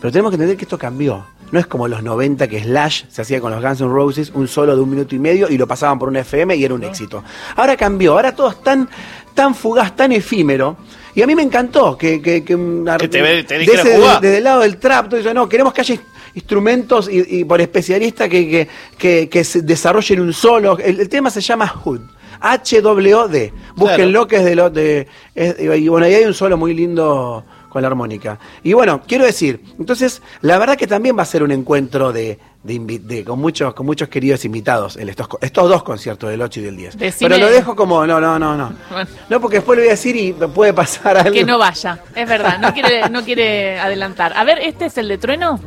pero 0.00 0.12
tenemos 0.12 0.30
que 0.30 0.36
entender 0.36 0.56
que 0.56 0.64
esto 0.64 0.78
cambió. 0.78 1.24
No 1.52 1.60
es 1.60 1.66
como 1.68 1.86
los 1.86 2.02
90 2.02 2.48
que 2.48 2.60
Slash 2.64 3.04
se 3.08 3.22
hacía 3.22 3.40
con 3.40 3.52
los 3.52 3.62
Guns 3.62 3.80
N' 3.80 3.88
Roses, 3.88 4.32
un 4.34 4.48
solo 4.48 4.74
de 4.74 4.82
un 4.82 4.90
minuto 4.90 5.14
y 5.14 5.20
medio 5.20 5.48
y 5.48 5.56
lo 5.56 5.66
pasaban 5.68 5.96
por 5.98 6.08
una 6.08 6.20
FM 6.20 6.56
y 6.56 6.64
era 6.64 6.74
un 6.74 6.82
éxito. 6.82 7.22
Ahora 7.54 7.76
cambió, 7.76 8.12
ahora 8.14 8.34
todo 8.34 8.48
es 8.50 8.60
tan, 8.62 8.88
tan 9.34 9.54
fugaz, 9.54 9.94
tan 9.94 10.10
efímero. 10.10 10.76
Y 11.14 11.22
a 11.22 11.26
mí 11.26 11.36
me 11.36 11.42
encantó 11.42 11.96
que, 11.96 12.20
que, 12.20 12.42
que 12.44 12.54
un 12.56 12.88
ar- 12.88 13.00
Que 13.44 13.76
te 13.76 13.84
te 13.84 13.90
desde 14.20 14.38
el 14.38 14.44
lado 14.44 14.60
del 14.62 14.76
trap, 14.78 15.08
todo 15.08 15.20
eso, 15.20 15.32
no, 15.32 15.48
queremos 15.48 15.72
que 15.72 15.82
haya 15.82 15.96
instrumentos 16.34 17.08
y, 17.10 17.38
y 17.40 17.44
por 17.44 17.60
especialistas 17.60 18.28
que, 18.28 18.48
que, 18.48 18.68
que, 18.98 19.28
que 19.28 19.44
se 19.44 19.62
desarrollen 19.62 20.20
un 20.20 20.32
solo. 20.32 20.76
El, 20.78 21.00
el 21.00 21.08
tema 21.08 21.30
se 21.30 21.40
llama 21.40 21.66
Hood. 21.68 22.00
H-W-D. 22.40 23.52
Búsquenlo 23.76 24.26
que 24.26 24.36
es 24.36 24.44
de 24.44 24.54
lo 24.56 24.70
de. 24.70 25.06
es- 25.34 25.56
y 25.60 25.88
bueno, 25.88 26.06
ahí 26.06 26.14
hay 26.14 26.24
un 26.24 26.34
solo 26.34 26.56
muy 26.56 26.74
lindo 26.74 27.44
con 27.68 27.82
la 27.82 27.88
armónica. 27.88 28.38
Y 28.62 28.72
bueno, 28.72 29.02
quiero 29.06 29.24
decir, 29.26 29.60
entonces, 29.78 30.22
la 30.40 30.56
verdad 30.58 30.76
que 30.78 30.86
también 30.86 31.16
va 31.18 31.22
a 31.22 31.26
ser 31.26 31.42
un 31.42 31.50
encuentro 31.52 32.10
de, 32.10 32.38
de 32.62 32.74
invi- 32.74 33.00
de- 33.00 33.22
con 33.22 33.38
muchos, 33.38 33.74
con 33.74 33.84
muchos 33.84 34.08
queridos 34.08 34.44
invitados 34.46 34.96
en 34.96 35.10
estos, 35.10 35.28
co- 35.28 35.38
estos 35.42 35.68
dos 35.68 35.82
conciertos, 35.82 36.30
del 36.30 36.40
8 36.40 36.60
y 36.60 36.62
del 36.62 36.76
10. 36.76 36.96
Decime- 36.98 37.28
Pero 37.28 37.36
lo 37.38 37.50
dejo 37.50 37.76
como, 37.76 38.06
no, 38.06 38.18
no, 38.18 38.38
no, 38.38 38.56
no. 38.56 38.72
Bueno. 38.90 39.10
No, 39.28 39.40
porque 39.42 39.56
después 39.56 39.76
lo 39.76 39.82
voy 39.82 39.88
a 39.88 39.92
decir 39.92 40.16
y 40.16 40.32
puede 40.32 40.72
pasar 40.72 41.18
algo. 41.18 41.32
Que 41.34 41.44
no 41.44 41.58
vaya, 41.58 42.00
es 42.14 42.26
verdad, 42.28 42.58
no 42.60 42.72
quiere, 42.72 43.10
no 43.10 43.22
quiere 43.22 43.78
adelantar. 43.78 44.32
A 44.34 44.44
ver, 44.44 44.58
¿este 44.60 44.86
es 44.86 44.96
el 44.96 45.08
de 45.08 45.18
Trueno? 45.18 45.60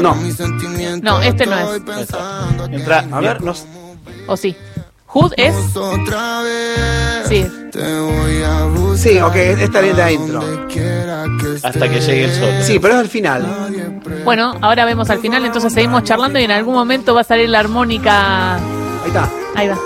No. 0.00 0.14
No, 1.02 1.20
este 1.22 1.46
no 1.46 1.58
es. 1.58 1.82
Entra, 2.72 3.04
A 3.12 3.20
ver, 3.20 3.42
no, 3.42 3.54
¿O 4.26 4.36
sí? 4.36 4.56
¿Hood 5.08 5.32
es? 5.38 5.54
Sí. 7.28 7.46
sí, 8.96 9.18
ok, 9.20 9.36
esta 9.36 9.80
es 9.80 9.96
la 9.96 10.12
intro. 10.12 10.42
hasta 11.62 11.88
que 11.88 12.00
llegue 12.00 12.24
el 12.24 12.32
sol. 12.32 12.50
Sí, 12.62 12.78
pero 12.78 12.94
es 12.94 13.00
al 13.00 13.08
final. 13.08 13.46
Bueno, 14.24 14.54
ahora 14.60 14.84
vemos 14.84 15.08
al 15.08 15.18
final, 15.18 15.44
entonces 15.46 15.72
seguimos 15.72 16.04
charlando 16.04 16.38
y 16.38 16.44
en 16.44 16.50
algún 16.50 16.74
momento 16.74 17.14
va 17.14 17.22
a 17.22 17.24
salir 17.24 17.48
la 17.48 17.60
armónica. 17.60 18.56
Ahí 18.56 18.60
está. 19.06 19.28
Ahí 19.54 19.68
va. 19.68 19.78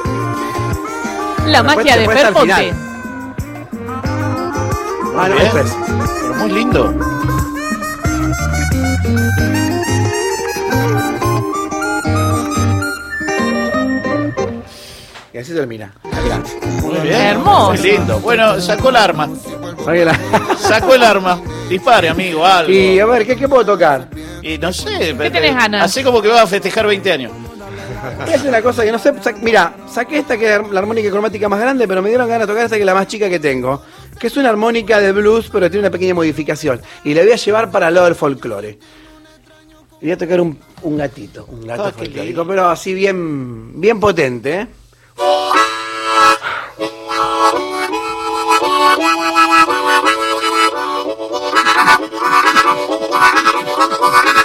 La 1.46 1.62
magia 1.62 1.94
de 1.94 2.00
después 2.00 2.20
Ferponte. 2.20 2.54
final. 2.54 2.74
Ah, 5.16 5.28
no, 5.28 5.34
Bien. 5.36 5.46
es. 5.46 5.76
Pero 6.20 6.34
muy 6.34 6.50
lindo. 6.52 6.94
Y 15.32 15.38
así 15.38 15.52
termina. 15.54 15.92
Muy 16.82 17.00
bien. 17.00 17.14
Hermoso. 17.14 17.70
Muy 17.72 17.78
lindo. 17.90 18.20
Bueno, 18.20 18.60
sacó 18.60 18.90
el 18.90 18.96
arma. 18.96 19.30
Sacó 20.58 20.94
el 20.94 21.02
arma. 21.02 21.40
Dispare, 21.68 22.08
amigo, 22.10 22.44
algo. 22.44 22.70
Y 22.70 22.98
a 23.00 23.06
ver, 23.06 23.26
¿qué, 23.26 23.34
qué 23.36 23.48
puedo 23.48 23.64
tocar? 23.64 24.08
Y 24.42 24.58
no 24.58 24.72
sé. 24.72 25.16
¿Qué 25.18 25.30
tenés 25.30 25.54
ganas? 25.54 25.84
Así 25.84 26.02
como 26.02 26.20
que 26.20 26.28
va 26.28 26.42
a 26.42 26.46
festejar 26.46 26.86
20 26.86 27.12
años. 27.12 27.32
Es 28.32 28.42
una 28.44 28.60
cosa 28.60 28.84
que 28.84 28.92
no 28.92 28.98
sé. 28.98 29.12
sa- 29.22 29.32
Mira, 29.40 29.74
saqué 29.88 30.18
esta 30.18 30.36
que 30.36 30.54
es 30.56 30.60
la 30.70 30.80
armónica 30.80 31.08
cromática 31.10 31.48
más 31.48 31.60
grande, 31.60 31.86
pero 31.88 32.02
me 32.02 32.08
dieron 32.08 32.28
ganas 32.28 32.46
de 32.46 32.52
tocar 32.52 32.64
esta 32.64 32.76
que 32.76 32.82
es 32.82 32.86
la 32.86 32.94
más 32.94 33.06
chica 33.06 33.30
que 33.30 33.38
tengo. 33.38 33.82
Que 34.18 34.26
es 34.26 34.36
una 34.36 34.50
armónica 34.50 35.00
de 35.00 35.12
blues, 35.12 35.48
pero 35.52 35.70
tiene 35.70 35.86
una 35.86 35.90
pequeña 35.90 36.12
modificación. 36.14 36.80
Y 37.04 37.14
la 37.14 37.22
voy 37.22 37.32
a 37.32 37.36
llevar 37.36 37.70
para 37.70 37.88
el 37.88 37.94
lado 37.94 38.06
del 38.06 38.16
folclore. 38.16 38.78
Y 40.00 40.06
voy 40.06 40.12
a 40.12 40.18
tocar 40.18 40.40
un, 40.40 40.58
un 40.82 40.98
gatito, 40.98 41.46
un 41.48 41.66
gato 41.66 41.84
qué 41.96 42.04
folclórico, 42.06 42.44
pero 42.46 42.68
así 42.68 42.92
bien, 42.92 43.80
bien 43.80 44.00
potente, 44.00 44.54
¿eh? 44.60 44.66
oh 45.18 45.52
you. 54.36 54.41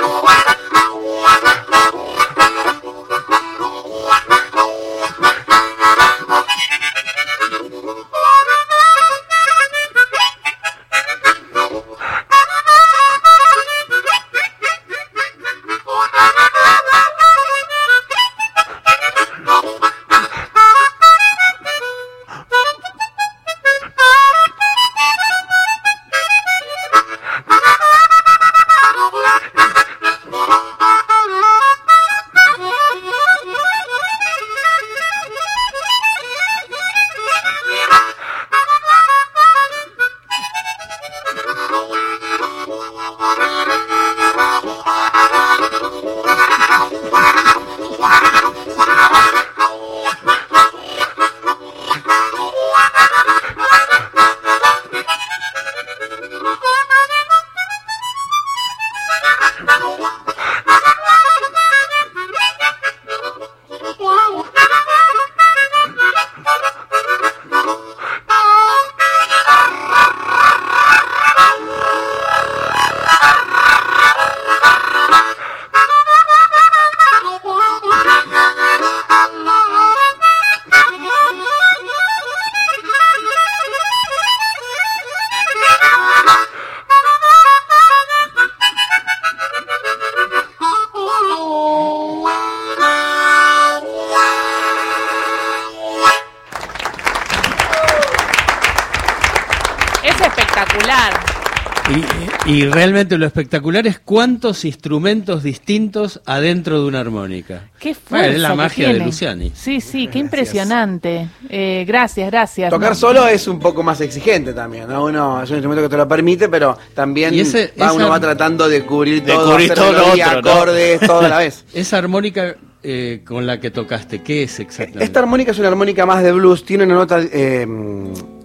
Y, 102.46 102.51
y 102.51 102.66
realmente 102.66 103.18
lo 103.18 103.25
espectacular 103.25 103.88
es 103.88 104.00
cuántos 104.00 104.64
instrumentos 104.66 105.44
distintos 105.44 106.22
adentro 106.25 106.81
de 106.81 106.88
una 106.88 107.00
armónica. 107.00 107.70
Qué 107.79 107.90
Bueno, 108.10 108.25
fuerza 108.25 108.27
es 108.36 108.40
la 108.42 108.55
magia 108.55 108.94
de. 108.94 109.00
Luciani. 109.00 109.51
Sí, 109.55 109.81
sí, 109.81 110.07
qué 110.07 110.20
impresionante. 110.20 111.27
Eh, 111.50 111.86
gracias, 111.88 112.29
gracias. 112.31 112.70
Tocar 112.70 112.90
No. 112.90 112.96
solo 112.96 113.27
es 113.27 113.48
un 113.48 113.60
poco 113.60 113.83
más 113.83 114.00
exigente 114.01 114.53
también, 114.53 114.88
¿no? 114.88 115.05
Uno 115.05 115.42
es 115.42 115.50
un 115.50 115.55
instrumento 115.57 115.83
que 115.83 115.90
te 115.90 115.98
lo 115.98 116.07
permite, 116.07 116.50
pero 116.50 116.77
también 116.94 117.33
Y 117.33 117.42
ese- 117.42 117.74
va, 117.79 117.86
esa- 117.88 117.94
uno 117.94 118.10
va 118.10 118.20
tratando 118.20 118.68
de 118.70 118.83
cubrir 118.83 119.24
De 119.24 119.33
todo, 119.33 119.51
cubrir 119.51 119.74
todo 119.74 119.92
lo 119.92 120.05
otro, 120.07 120.42
¿no? 120.42 120.50
acordes, 120.51 121.00
todo 121.01 121.20
a 121.22 121.27
la 121.29 121.38
vez. 121.40 121.66
Esa 121.74 121.98
armónica 121.98 122.55
eh, 122.83 123.22
con 123.25 123.46
la 123.48 123.60
que 123.60 123.72
tocaste, 123.72 124.22
¿qué 124.22 124.44
es 124.44 124.60
exactamente? 124.60 125.03
Esta 125.03 125.20
armónica 125.20 125.51
es 125.51 125.60
una 125.60 125.68
armónica 125.70 126.05
más 126.05 126.24
de 126.24 126.31
blues, 126.31 126.64
tiene 126.64 126.83
una 126.86 126.94
nota, 126.96 127.20
eh, 127.22 127.66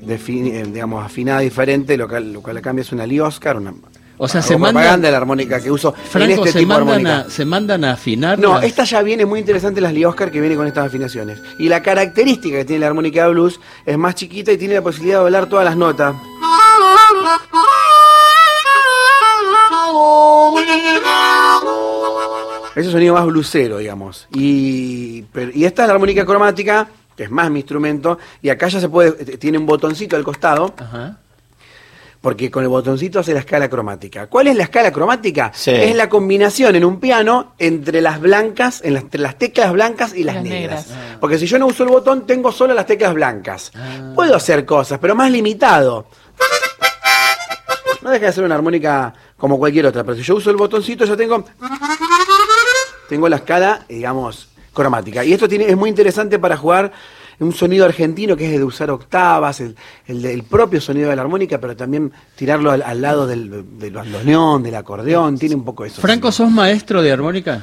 digamos, 0.07 1.05
afinada 1.05 1.41
diferente, 1.41 1.97
lo 1.97 2.09
cual, 2.09 2.33
lo 2.33 2.43
cual 2.43 2.57
le 2.57 2.63
cambia 2.63 2.83
es 2.83 2.93
una 2.93 3.07
Lee 3.07 3.21
Oscar, 3.21 3.57
una 3.57 3.73
O 4.19 4.29
sea, 4.29 4.43
se 4.43 4.55
mandan- 4.57 4.75
propaganda 4.75 5.09
de 5.09 5.13
la 5.13 5.19
armónica 5.19 5.61
que 5.61 5.71
uso 5.71 5.95
en 6.15 6.23
este 6.31 6.53
se, 6.53 6.59
tipo 6.61 6.73
de 6.75 6.81
mandan 6.85 7.07
armónica. 7.07 7.19
a, 7.29 7.31
se 7.31 7.45
mandan 7.45 7.85
a 7.85 7.93
afinar. 7.93 8.39
No, 8.39 8.55
las- 8.55 8.65
esta 8.65 8.85
ya 8.85 9.03
viene 9.03 9.25
muy 9.27 9.41
interesante 9.41 9.81
las 9.81 9.93
Lee 9.93 10.05
Oscar 10.05 10.31
que 10.31 10.41
viene 10.41 10.57
con 10.57 10.67
estas 10.67 10.87
afinaciones. 10.87 11.39
Y 11.59 11.69
la 11.69 11.83
característica 11.83 12.59
que 12.59 12.65
tiene 12.65 12.81
la 12.81 12.87
armónica 12.89 13.25
de 13.25 13.31
blues 13.31 13.61
es 13.87 13.97
más 13.99 14.15
chiquita 14.15 14.53
y 14.53 14.59
tiene 14.59 14.75
la 14.75 14.83
posibilidad 14.83 15.19
de 15.19 15.25
doblar 15.25 15.47
todas 15.49 15.65
las 15.65 15.77
notas. 15.77 16.15
Ese 22.75 22.91
sonido 22.91 23.13
más 23.15 23.27
blusero, 23.27 23.79
digamos. 23.79 24.27
Y, 24.35 25.25
y 25.55 25.65
esta 25.67 25.83
es 25.83 25.89
la 25.89 25.95
armónica 25.95 26.25
cromática, 26.25 26.89
que 27.17 27.25
es 27.25 27.31
más 27.31 27.51
mi 27.51 27.61
instrumento, 27.61 28.19
y 28.41 28.49
acá 28.49 28.69
ya 28.69 28.81
se 28.81 28.89
puede, 28.89 29.13
tiene 29.39 29.59
un 29.59 29.67
botoncito 29.67 30.17
al 30.17 30.25
costado, 30.25 30.75
Ajá. 30.79 31.19
porque 32.21 32.51
con 32.51 32.63
el 32.63 32.69
botoncito 32.69 33.19
hace 33.21 33.35
la 33.35 33.41
escala 33.41 33.69
cromática. 33.69 34.29
¿Cuál 34.29 34.47
es 34.49 34.57
la 34.57 34.63
escala 34.65 34.93
cromática? 34.93 35.51
Sí. 35.55 35.73
Es 35.73 35.95
la 35.97 36.09
combinación 36.09 36.77
en 36.77 36.85
un 36.85 37.01
piano 37.01 37.55
entre 37.59 38.01
las 38.01 38.21
blancas, 38.21 38.81
en 38.85 38.95
las- 38.95 39.03
entre 39.03 39.21
las 39.21 39.37
teclas 39.39 39.73
blancas 39.73 40.15
y 40.15 40.23
las, 40.25 40.37
Las 40.37 40.45
negras. 40.45 40.87
negras. 40.89 41.19
Porque 41.21 41.39
si 41.39 41.47
yo 41.47 41.59
no 41.59 41.67
uso 41.67 41.83
el 41.83 41.89
botón, 41.91 42.27
tengo 42.27 42.53
solo 42.53 42.75
las 42.75 42.87
teclas 42.87 43.13
blancas. 43.15 43.73
Puedo 44.15 44.37
hacer 44.37 44.65
cosas, 44.65 44.99
pero 45.01 45.15
más 45.15 45.31
limitado. 45.31 46.07
No 48.03 48.11
deja 48.11 48.27
de 48.27 48.33
ser 48.33 48.45
una 48.45 48.57
armónica 48.57 49.15
como 49.37 49.59
cualquier 49.59 49.87
otra, 49.87 50.03
pero 50.03 50.17
si 50.17 50.23
yo 50.23 50.35
uso 50.35 50.51
el 50.51 50.57
botoncito, 50.57 51.05
yo 51.05 51.17
tengo 51.17 51.45
tengo 53.09 53.29
la 53.29 53.37
escala, 53.37 53.85
digamos, 53.89 54.49
cromática. 54.73 55.25
Y 55.25 55.33
esto 55.33 55.49
tiene, 55.49 55.69
es 55.69 55.77
muy 55.77 55.91
interesante 55.91 56.39
para 56.39 56.57
jugar 56.57 56.93
un 57.39 57.53
sonido 57.53 57.85
argentino 57.85 58.37
que 58.37 58.47
es 58.47 58.59
de 58.59 58.65
usar 58.65 58.91
octavas, 58.91 59.61
el, 59.61 59.77
el, 60.07 60.43
propio 60.45 60.81
sonido 60.81 61.11
de 61.11 61.17
la 61.17 61.23
armónica, 61.23 61.59
pero 61.59 61.77
también 61.77 62.13
tirarlo 62.37 62.71
al, 62.71 62.83
al 62.83 63.01
lado 63.01 63.27
del, 63.27 63.79
del 63.79 63.93
bandoneón, 63.93 64.63
del 64.63 64.75
acordeón, 64.75 65.39
tiene 65.39 65.55
un 65.55 65.65
poco 65.65 65.85
eso. 65.85 66.01
Franco, 66.01 66.31
¿sos 66.31 66.51
maestro 66.51 67.03
de 67.03 67.11
armónica? 67.11 67.63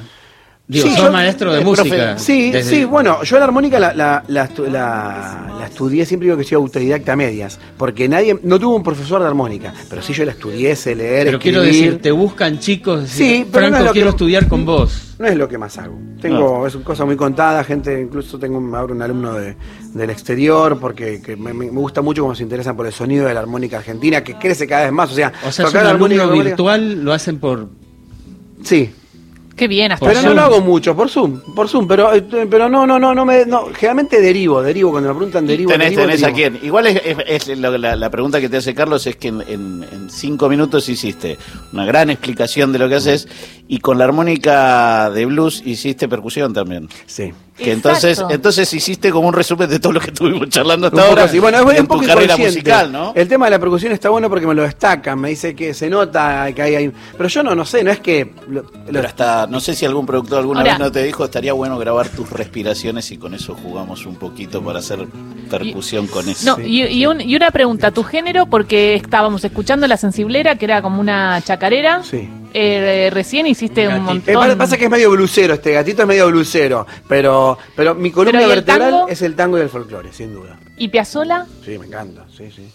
Digo, 0.71 0.85
Sí, 0.87 0.93
sos 0.93 1.05
yo- 1.05 1.11
maestro 1.11 1.51
de 1.51 1.61
eh, 1.61 1.63
música. 1.65 2.15
profe- 2.15 2.17
Sí, 2.19 2.51
Desde- 2.51 2.69
sí, 2.69 2.85
bueno, 2.85 3.23
yo 3.23 3.39
la 3.39 3.45
armónica 3.45 3.79
la, 3.79 3.91
la, 3.95 4.23
la, 4.27 4.47
estu- 4.47 4.67
la- 4.67 5.55
la 5.57 5.65
estudié, 5.65 6.05
siempre 6.05 6.27
digo 6.27 6.37
que 6.37 6.43
soy 6.43 6.57
autodidacta 6.57 7.13
a 7.13 7.15
medias, 7.15 7.59
porque 7.75 8.07
nadie, 8.07 8.37
no 8.43 8.59
tuve 8.59 8.75
un 8.75 8.83
profesor 8.83 9.19
de 9.19 9.27
armónica, 9.27 9.73
pero 9.89 10.03
sí 10.03 10.13
yo 10.13 10.25
la 10.25 10.31
estudié, 10.33 10.75
sé 10.75 10.93
leer, 10.93 11.25
Pero 11.25 11.39
quiero 11.39 11.61
decir, 11.63 11.99
te 11.99 12.11
buscan 12.11 12.59
chicos, 12.59 13.01
decir, 13.01 13.25
Sí, 13.25 13.47
pero 13.51 13.71
no 13.71 13.77
es 13.77 13.83
lo 13.83 13.91
quiero 13.93 14.09
que- 14.11 14.15
estudiar 14.15 14.47
con 14.47 14.63
vos. 14.63 15.15
No 15.17 15.25
es 15.25 15.35
lo 15.35 15.47
que 15.49 15.57
más 15.57 15.75
hago. 15.79 15.97
Tengo, 16.21 16.67
es 16.67 16.75
una 16.75 16.85
cosa 16.85 17.03
muy 17.03 17.15
contada, 17.15 17.63
gente, 17.63 17.99
incluso 17.99 18.37
tengo 18.37 18.59
un- 18.59 18.75
ahora 18.75 18.93
un 18.93 19.01
alumno 19.01 19.33
de, 19.33 19.55
del 19.95 20.09
exterior, 20.11 20.77
porque 20.79 21.19
que 21.19 21.35
me, 21.35 21.51
me 21.51 21.65
gusta 21.65 22.03
mucho 22.03 22.21
cómo 22.21 22.35
se 22.35 22.43
interesan 22.43 22.77
por 22.77 22.85
el 22.85 22.93
sonido 22.93 23.25
de 23.25 23.33
la 23.33 23.39
armónica 23.39 23.77
argentina, 23.79 24.23
que 24.23 24.35
crece 24.35 24.67
cada 24.67 24.83
vez 24.83 24.91
más. 24.91 25.11
O 25.11 25.15
sea, 25.15 25.33
O 25.47 25.51
sea, 25.51 25.65
es 25.65 25.73
un 25.73 25.79
alumno 25.79 26.21
armónica- 26.25 26.43
virtual, 26.49 27.03
lo 27.03 27.11
hacen 27.11 27.39
por... 27.39 27.69
Sí, 28.63 28.91
Qué 29.59 29.67
bien, 29.67 29.91
hasta 29.91 30.05
Por 30.05 30.15
pero 30.15 30.25
no 30.29 30.33
lo 30.33 30.41
hago 30.41 30.61
mucho, 30.61 30.95
por 30.95 31.09
Zoom, 31.09 31.41
por 31.53 31.67
Zoom, 31.67 31.85
pero, 31.85 32.13
eh, 32.13 32.21
pero 32.49 32.69
no, 32.69 32.87
no, 32.87 32.97
no, 32.97 33.13
no 33.13 33.25
me, 33.25 33.45
no, 33.45 33.65
generalmente 33.73 34.21
derivo, 34.21 34.61
derivo, 34.63 34.91
cuando 34.91 35.09
me 35.09 35.15
preguntan 35.15 35.45
derivo, 35.45 35.69
tenés, 35.71 35.87
derivo, 35.89 36.03
tenés 36.03 36.23
a 36.23 36.27
derivo. 36.27 36.37
quién. 36.57 36.65
Igual 36.65 36.87
es, 36.87 37.01
es- 37.27 37.49
es 37.49 37.57
lo- 37.59 37.77
la, 37.77 37.97
la 37.97 38.09
pregunta 38.09 38.39
que 38.39 38.47
te 38.47 38.55
hace 38.55 38.73
Carlos 38.73 39.05
es 39.05 39.17
que 39.17 39.27
en, 39.27 39.41
en- 39.41 39.85
en 39.91 40.09
cinco 40.09 40.47
minutos 40.47 40.87
hiciste 40.87 41.37
una 41.73 41.83
gran 41.85 42.09
explicación 42.09 42.71
de 42.71 42.79
lo 42.79 42.87
que 42.87 42.95
haces 42.95 43.27
y 43.71 43.77
con 43.79 43.97
la 43.99 44.03
armónica 44.05 45.09
de 45.11 45.25
blues 45.25 45.61
hiciste 45.65 46.09
percusión 46.09 46.51
también. 46.53 46.89
Sí. 47.05 47.31
Que 47.55 47.73
entonces, 47.73 48.23
entonces 48.29 48.73
hiciste 48.73 49.11
como 49.11 49.27
un 49.27 49.33
resumen 49.33 49.69
de 49.69 49.79
todo 49.79 49.91
lo 49.91 49.99
que 49.99 50.07
estuvimos 50.11 50.47
charlando 50.47 50.87
hasta 50.87 50.95
Un 50.95 51.01
poco 51.01 51.09
ahora. 51.11 51.23
así. 51.25 51.39
Bueno, 51.39 51.57
es 51.69 51.75
en 51.75 51.81
un 51.81 51.87
poco 51.87 52.01
tu 52.01 52.07
carrera 52.07 52.33
inconsciente. 52.35 52.71
musical, 52.71 52.91
¿no? 52.91 53.11
El 53.13 53.27
tema 53.27 53.45
de 53.47 53.51
la 53.51 53.59
percusión 53.59 53.91
está 53.91 54.09
bueno 54.09 54.29
porque 54.29 54.47
me 54.47 54.55
lo 54.55 54.63
destacan, 54.63 55.19
me 55.19 55.29
dice 55.29 55.53
que 55.55 55.73
se 55.73 55.89
nota 55.89 56.49
que 56.55 56.61
hay 56.61 56.75
ahí. 56.75 56.91
Pero 57.17 57.27
yo 57.29 57.43
no, 57.43 57.53
no 57.55 57.65
sé, 57.65 57.83
no 57.83 57.91
es 57.91 57.99
que. 57.99 58.31
lo- 58.47 58.61
lo- 58.61 58.69
Pero 58.87 59.05
hasta, 59.07 59.45
no 59.47 59.59
sé 59.59 59.75
si 59.75 59.85
algún 59.85 60.05
productor 60.05 60.39
alguna 60.39 60.61
Ahora- 60.61 60.71
vez 60.71 60.79
no 60.79 60.89
te 60.91 61.03
dijo, 61.03 61.25
estaría 61.25 61.51
bueno 61.51 61.77
grabar 61.77 62.07
tus 62.07 62.29
respiraciones 62.29 63.11
y 63.11 63.17
con 63.17 63.33
eso 63.33 63.55
jugamos 63.61 64.05
un 64.05 64.15
poquito 64.15 64.63
para 64.63 64.79
hacer 64.79 65.05
percusión 65.49 66.07
con 66.07 66.29
eso. 66.29 66.57
No, 66.57 66.63
y, 66.65 66.83
y 66.85 67.05
un- 67.05 67.21
y 67.21 67.35
una 67.35 67.51
pregunta, 67.51 67.91
¿tu 67.91 68.03
género? 68.03 68.45
Porque 68.45 68.95
estábamos 68.95 69.43
escuchando 69.43 69.85
La 69.85 69.97
Sensiblera, 69.97 70.55
que 70.55 70.63
era 70.65 70.81
como 70.81 71.01
una 71.01 71.41
chacarera. 71.41 72.03
Sí. 72.03 72.29
Eh, 72.53 73.09
recién 73.13 73.45
hiciste 73.47 73.87
un 73.87 74.05
Gatito. 74.05 74.31
Eh, 74.31 74.33
montón. 74.33 74.33
pasa- 74.35 74.57
pasa 74.57 74.77
que 74.77 74.85
es 74.85 74.89
medio 74.89 75.11
blusero, 75.11 75.53
este 75.53 75.71
gatito 75.73 76.01
es 76.01 76.07
medio 76.07 76.27
blusero, 76.27 76.85
pero, 77.07 77.57
pero 77.75 77.93
mi 77.95 78.09
columna 78.11 78.39
Pero, 78.39 78.49
¿y 78.49 78.51
el 78.51 78.57
vertebral 78.63 78.91
tango? 78.91 79.07
es 79.07 79.21
el 79.21 79.35
tango 79.35 79.57
y 79.57 79.61
el 79.61 79.69
folclore, 79.69 80.11
sin 80.11 80.33
duda. 80.33 80.59
¿Y 80.77 80.87
Piazzola? 80.87 81.45
Sí, 81.63 81.77
me 81.77 81.85
encanta, 81.85 82.25
sí, 82.35 82.49
sí. 82.55 82.67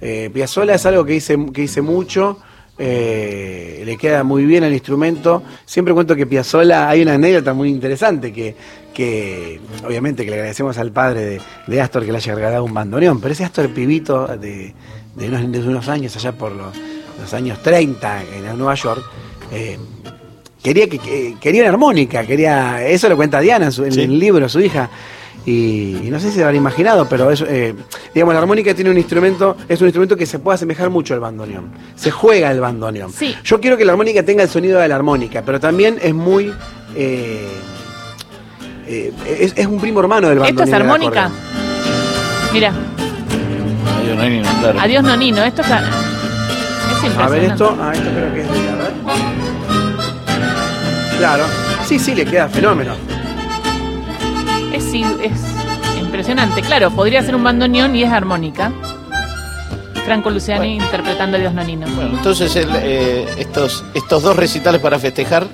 Eh, 0.00 0.30
Piazzolla 0.32 0.74
es 0.74 0.86
algo 0.86 1.04
que 1.04 1.14
hice, 1.14 1.36
que 1.52 1.62
hice 1.62 1.80
mucho, 1.80 2.38
eh, 2.76 3.82
le 3.84 3.96
queda 3.96 4.24
muy 4.24 4.44
bien 4.44 4.64
al 4.64 4.72
instrumento. 4.72 5.42
Siempre 5.64 5.92
cuento 5.94 6.16
que 6.16 6.26
Piazzolla, 6.26 6.88
hay 6.88 7.02
una 7.02 7.14
anécdota 7.14 7.52
muy 7.54 7.68
interesante 7.68 8.32
que, 8.32 8.54
que 8.94 9.60
obviamente 9.86 10.24
que 10.24 10.30
le 10.30 10.36
agradecemos 10.38 10.76
al 10.78 10.90
padre 10.92 11.24
de, 11.24 11.40
de 11.66 11.80
Astor 11.80 12.04
que 12.04 12.12
le 12.12 12.18
haya 12.18 12.34
regalado 12.34 12.64
un 12.64 12.74
bandoneón, 12.74 13.20
pero 13.20 13.32
ese 13.32 13.44
Astor 13.44 13.68
pibito 13.70 14.26
de, 14.26 14.74
de, 15.14 15.28
unos, 15.28 15.52
de 15.52 15.58
unos 15.60 15.88
años, 15.88 16.16
allá 16.16 16.32
por 16.32 16.52
los, 16.52 16.74
los 17.20 17.32
años 17.34 17.58
30 17.62 18.22
en 18.22 18.58
Nueva 18.58 18.74
York, 18.74 19.02
eh, 19.52 19.78
quería 20.62 20.88
que, 20.88 20.98
que- 20.98 21.36
quería 21.40 21.62
una 21.62 21.70
armónica, 21.70 22.24
quería 22.26 22.86
eso 22.86 23.08
lo 23.08 23.16
cuenta 23.16 23.40
Diana 23.40 23.66
en, 23.66 23.72
su- 23.72 23.84
en 23.84 23.92
Sí. 23.92 24.02
el 24.02 24.18
libro, 24.18 24.48
su 24.48 24.60
hija. 24.60 24.88
Y, 25.46 25.96
y 26.04 26.08
no 26.10 26.20
sé 26.20 26.28
si 26.30 26.34
se 26.36 26.44
habrá 26.44 26.56
imaginado, 26.56 27.08
pero 27.08 27.30
es, 27.30 27.40
eh, 27.40 27.74
digamos, 28.12 28.34
la 28.34 28.40
armónica 28.40 28.74
tiene 28.74 28.90
un 28.90 28.98
instrumento, 28.98 29.56
es 29.66 29.80
un 29.80 29.86
instrumento 29.86 30.14
que 30.16 30.26
se 30.26 30.38
puede 30.40 30.56
asemejar 30.56 30.90
mucho 30.90 31.14
al 31.14 31.20
bandoneón. 31.20 31.70
Se 31.96 32.10
juega 32.10 32.50
el 32.50 32.60
bandoneón. 32.60 33.10
Sí. 33.12 33.34
Yo 33.44 33.58
quiero 33.58 33.78
que 33.78 33.84
la 33.86 33.92
armónica 33.92 34.22
tenga 34.24 34.42
el 34.42 34.50
sonido 34.50 34.78
de 34.78 34.88
la 34.88 34.96
armónica, 34.96 35.42
pero 35.46 35.58
también 35.58 35.96
es 36.02 36.12
muy 36.12 36.52
eh, 36.94 37.48
eh, 38.86 39.12
es, 39.40 39.54
es 39.56 39.66
un 39.66 39.80
primo 39.80 40.00
hermano 40.00 40.28
del 40.28 40.38
¿Esto 40.38 40.56
bandoneón. 40.56 40.68
es 40.68 40.68
y 40.68 40.72
del 40.72 40.82
armónica? 40.82 41.30
Mira, 42.52 42.72
Ay, 44.02 44.14
no 44.16 44.22
hay 44.22 44.30
ni 44.30 44.40
nombrar. 44.40 44.76
adiós 44.80 45.02
nonino, 45.04 45.42
esto 45.44 45.62
es, 45.62 45.68
es. 47.06 47.16
A 47.16 47.28
ver 47.28 47.44
esto, 47.44 47.76
ah, 47.80 47.92
esto 47.92 48.10
creo 48.10 48.34
que 48.34 48.40
es 48.40 48.48
de, 48.50 48.68
a 48.68 48.74
ver. 48.76 48.92
Claro, 51.18 51.44
sí, 51.84 51.98
sí, 51.98 52.14
le 52.14 52.24
queda 52.24 52.48
fenómeno. 52.48 52.94
Es, 54.72 54.84
sí, 54.84 55.04
es 55.22 55.40
impresionante. 56.00 56.62
Claro, 56.62 56.90
podría 56.90 57.22
ser 57.22 57.34
un 57.34 57.42
bandoneón 57.44 57.94
y 57.96 58.02
es 58.02 58.12
armónica. 58.12 58.72
Franco 60.04 60.30
Luciani 60.30 60.76
interpretando 60.76 61.36
a 61.36 61.40
Dios 61.40 61.52
Nonino. 61.52 61.86
Bueno, 61.94 62.16
entonces 62.16 62.56
el, 62.56 62.68
eh, 62.76 63.26
estos, 63.38 63.84
estos 63.92 64.22
dos 64.22 64.36
recitales 64.36 64.80
para 64.80 64.98
festejar 64.98 65.46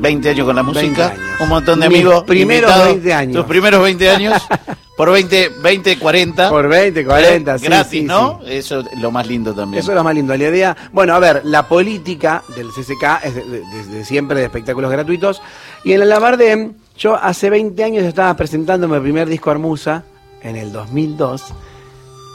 20 0.00 0.30
años 0.30 0.46
con 0.46 0.56
la 0.56 0.62
20 0.62 0.80
música, 0.82 1.14
un 1.40 1.48
montón 1.48 1.80
de 1.80 1.88
Mis 1.88 1.98
amigos. 2.00 2.24
primeros 2.24 2.70
invitados, 2.70 2.86
20 2.94 3.12
años. 3.14 3.36
Tus 3.36 3.44
primeros 3.46 3.82
20 3.82 4.10
años, 4.10 4.42
por 4.96 5.10
20, 5.12 5.48
20 5.62 5.98
40. 5.98 6.48
Por 6.50 6.68
20, 6.68 7.04
40, 7.04 7.58
sí, 7.58 7.64
Gratis, 7.66 7.90
sí, 7.90 8.02
¿no? 8.02 8.40
sí. 8.44 8.52
Eso 8.52 8.80
es 8.80 8.98
lo 9.00 9.10
más 9.10 9.26
lindo 9.26 9.54
también. 9.54 9.80
Eso 9.82 9.92
es 9.92 9.96
lo 9.96 10.04
más 10.04 10.14
lindo. 10.14 10.36
La 10.36 10.44
idea, 10.48 10.76
bueno, 10.92 11.14
a 11.14 11.18
ver, 11.18 11.42
la 11.44 11.66
política 11.68 12.42
del 12.56 12.68
CCK 12.68 13.20
es 13.24 13.34
de- 13.34 13.44
de- 13.44 13.62
desde 13.76 14.04
siempre 14.04 14.38
de 14.38 14.44
espectáculos 14.46 14.90
gratuitos. 14.90 15.42
Y 15.84 15.92
en 15.92 16.00
la 16.00 16.06
Lavardem, 16.06 16.74
yo 16.98 17.14
hace 17.16 17.50
20 17.50 17.82
años 17.84 18.04
estaba 18.04 18.34
presentando 18.36 18.88
mi 18.88 18.98
primer 19.00 19.28
disco 19.28 19.50
Armusa, 19.50 20.04
en 20.42 20.56
el 20.56 20.72
2002. 20.72 21.42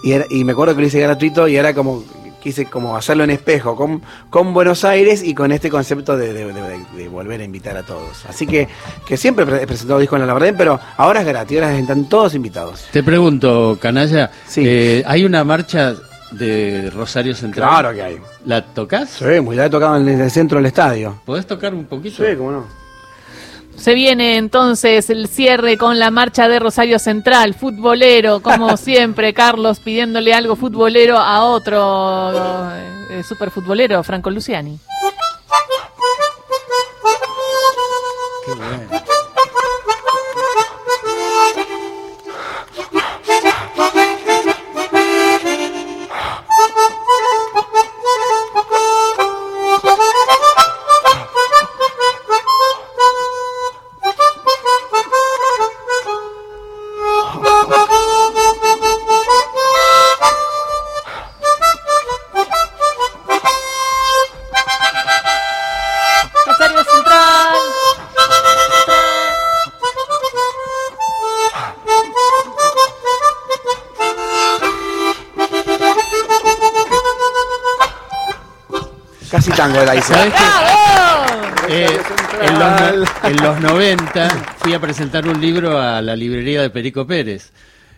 Y, 0.04 0.12
era- 0.12 0.26
y 0.30 0.44
me 0.44 0.52
acuerdo 0.52 0.76
que 0.76 0.82
lo 0.82 0.88
hice 0.88 1.00
gratuito 1.00 1.48
y 1.48 1.56
era 1.56 1.74
como, 1.74 2.04
quise 2.46 2.66
como 2.68 2.96
hacerlo 2.96 3.24
en 3.24 3.32
espejo, 3.32 3.76
con, 3.76 4.04
con 4.30 4.54
Buenos 4.54 4.86
Aires 4.86 5.24
y 5.24 5.34
con 5.34 5.52
este 5.52 5.72
concepto 5.72 6.16
de, 6.16 6.32
de- 6.32 6.54
de- 6.54 6.86
de 6.96 7.08
volver 7.10 7.42
a 7.42 7.44
invitar 7.44 7.76
a 7.76 7.82
todos. 7.82 8.24
Así 8.30 8.46
que, 8.46 8.68
que 9.08 9.18
siempre 9.18 9.46
he 9.64 9.66
presentado 9.66 10.00
discos 10.00 10.18
en 10.18 10.22
la 10.22 10.28
Lavardem, 10.28 10.56
pero 10.56 10.80
ahora 10.98 11.22
es 11.22 11.26
gratis, 11.26 11.58
ahora 11.58 11.76
están 11.76 12.06
todos 12.08 12.36
invitados. 12.36 12.86
Te 12.92 13.02
pregunto, 13.02 13.80
Canalla, 13.82 14.30
Sí. 14.46 14.62
eh, 14.64 15.04
¿hay 15.08 15.26
una 15.26 15.44
marcha 15.44 15.96
de 16.30 16.92
Rosario 16.94 17.34
Central? 17.34 17.68
Claro 17.68 17.94
que 17.96 18.04
hay. 18.04 18.18
¿La 18.46 18.64
tocas? 18.64 19.10
Sí, 19.10 19.42
muy 19.42 19.56
la 19.56 19.66
he 19.66 19.70
tocado 19.72 19.98
en 19.98 20.08
el 20.08 20.30
centro 20.30 20.60
del 20.60 20.68
estadio. 20.68 21.20
¿Podés 21.26 21.48
tocar 21.48 21.74
un 21.74 21.86
poquito? 21.86 22.18
Sí, 22.24 22.36
cómo 22.38 22.52
no. 22.52 22.85
Se 23.78 23.94
viene 23.94 24.38
entonces 24.38 25.10
el 25.10 25.28
cierre 25.28 25.78
con 25.78 26.00
la 26.00 26.10
marcha 26.12 26.48
de 26.48 26.60
Rosario 26.60 26.98
Central, 26.98 27.54
futbolero, 27.54 28.42
como 28.42 28.78
siempre, 28.78 29.34
Carlos 29.34 29.80
pidiéndole 29.80 30.34
algo 30.34 30.56
futbolero 30.56 31.18
a 31.18 31.44
otro 31.44 32.72
eh, 33.10 33.24
superfutbolero, 33.24 34.04
Franco 34.04 34.32
Luciani. 34.32 34.80
Qué 38.46 38.54
bueno. 38.54 38.95
Tango 79.56 79.84
la 79.84 79.96
hice. 79.96 80.14
¿Sabés 80.14 80.34
qué? 80.34 80.40
¡Bravo! 80.40 81.26
Eh, 81.70 82.00
en, 82.42 82.60
los, 82.60 82.70
no- 83.22 83.30
en 83.30 83.36
los 83.44 83.60
90 83.62 84.30
fui 84.60 84.74
a 84.74 84.80
presentar 84.80 85.28
un 85.28 85.40
libro 85.42 85.80
a 85.80 86.02
la 86.02 86.16
librería 86.16 86.62
de 86.62 86.70
Perico 86.70 87.08
Pérez, 87.08 87.52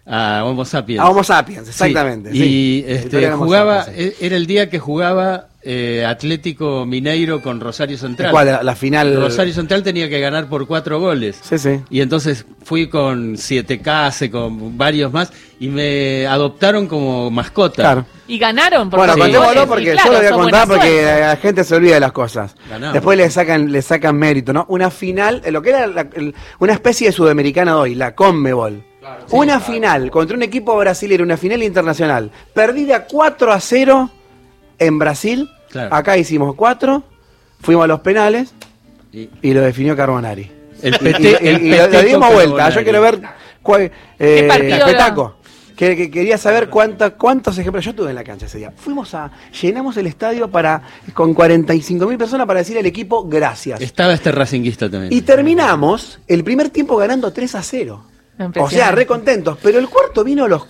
a 0.06 0.44
Homo 0.46 0.64
Sapiens. 0.64 1.02
A 1.04 1.10
Homo 1.10 1.24
sapiens, 1.24 1.66
Sí, 1.66 1.72
exactamente. 1.72 2.30
Y 2.32 2.38
sí. 2.40 2.86
este, 2.88 3.32
jugaba, 3.32 3.84
sapiens, 3.86 4.14
sí. 4.14 4.16
e- 4.22 4.26
era 4.28 4.36
el 4.38 4.48
día 4.48 4.70
que 4.70 4.80
jugaba 4.80 5.48
eh, 5.70 6.06
Atlético 6.06 6.86
Mineiro 6.86 7.42
con 7.42 7.60
Rosario 7.60 7.98
Central. 7.98 8.32
¿Cuál? 8.32 8.48
La, 8.48 8.64
la 8.64 8.76
final. 8.76 9.20
Rosario 9.20 9.54
Central 9.54 9.84
tenía 9.84 10.08
que 10.08 10.20
ganar 10.22 10.48
por 10.48 10.66
cuatro 10.66 11.00
goles. 11.02 11.38
Sí, 11.42 11.58
sí. 11.58 11.82
Y 11.90 12.00
entonces 12.00 12.46
fui 12.64 12.88
con 12.88 13.36
7K, 13.36 14.30
con 14.32 14.78
varios 14.78 15.12
más, 15.12 15.34
y 15.60 15.68
me 15.68 16.26
adoptaron 16.26 16.88
como 16.88 17.30
mascota. 17.30 17.82
Claro. 17.84 18.06
Y 18.30 18.38
ganaron. 18.40 18.90
porque 18.90 19.00
Bueno, 19.08 19.14
sí, 19.16 19.20
contémoslo 19.20 19.68
porque 19.68 19.92
claro, 19.92 20.08
yo 20.08 20.12
lo 20.14 20.18
voy 20.20 20.28
a 20.28 20.32
contar 20.32 20.68
porque 20.70 20.88
suerte. 21.02 21.20
la 21.22 21.36
gente 21.38 21.64
se 21.66 21.76
olvida 21.76 21.94
de 21.96 22.00
las 22.00 22.12
cosas. 22.14 22.56
Ganamos. 22.70 22.94
Después 22.94 23.18
le 23.18 23.30
sacan, 23.30 23.72
le 23.72 23.82
sacan 23.82 24.16
mérito, 24.16 24.54
¿no? 24.54 24.66
Una 24.70 24.90
final, 24.90 25.42
eh, 25.44 25.52
lo 25.52 25.62
que 25.62 25.70
era 25.72 25.88
la- 25.88 26.08
una 26.60 26.74
especie 26.74 27.08
de 27.08 27.14
sudamericana 27.14 27.72
de 27.74 27.78
hoy, 27.78 27.96
la 27.96 28.16
Conmebol. 28.16 28.84
una 29.32 29.60
final 29.62 30.12
contra 30.12 30.36
un 30.36 30.44
equipo 30.44 30.76
brasileño, 30.78 31.24
una 31.24 31.38
final 31.38 31.64
internacional, 31.64 32.30
perdida 32.54 33.06
4 33.06 33.52
a 33.54 33.60
0 33.60 34.10
en 34.80 35.00
Brasil. 35.00 35.50
Claro. 35.70 35.94
Acá 35.94 36.18
hicimos 36.18 36.56
4, 36.56 37.04
fuimos 37.62 37.84
a 37.84 37.88
los 37.88 38.00
penales 38.02 38.54
Y- 39.14 39.30
y 39.42 39.54
lo 39.54 39.62
definió 39.62 39.96
Carbonari. 39.96 40.52
El 40.82 40.96
Y- 40.96 40.98
PT, 40.98 41.22
y- 41.22 41.68
y- 41.70 41.74
el 41.74 41.94
y 41.96 42.06
dimos 42.08 42.32
vuelta. 42.34 42.70
Yo 42.70 42.84
quiero 42.84 43.02
ver 43.02 43.20
cuál, 43.64 43.92
eh? 44.20 44.48
Petaco. 44.86 45.36
Que, 45.76 45.96
que 45.96 46.10
quería 46.10 46.40
saber 46.40 46.70
cuánta, 46.70 47.12
cuántos 47.12 47.56
ejemplos. 47.60 47.86
Yo 47.86 47.92
estuve 47.92 48.10
en 48.10 48.16
la 48.16 48.24
cancha 48.24 48.48
ese 48.48 48.58
día. 48.58 48.74
Fuimos 48.76 49.14
a. 49.14 49.32
Llenamos 49.62 49.96
el 49.98 50.08
estadio 50.08 50.50
para 50.50 50.82
con 51.14 51.36
45 51.36 52.08
mil 52.08 52.18
personas 52.18 52.48
para 52.48 52.60
decir 52.62 52.78
al 52.80 52.86
equipo 52.88 53.28
gracias. 53.28 53.80
Estaba 53.80 54.14
este 54.14 54.32
racinguista 54.32 54.90
también. 54.90 55.14
Y 55.14 55.22
terminamos 55.22 56.20
el 56.28 56.44
primer 56.44 56.70
tiempo 56.72 56.98
ganando 56.98 57.32
3 57.32 57.54
a 57.56 57.62
0. 57.62 58.04
O 58.60 58.70
sea, 58.72 58.92
re 58.92 59.06
contentos. 59.06 59.60
Pero 59.62 59.78
el 59.78 59.88
cuarto 59.88 60.24
vino 60.24 60.46
a 60.46 60.48
los 60.48 60.64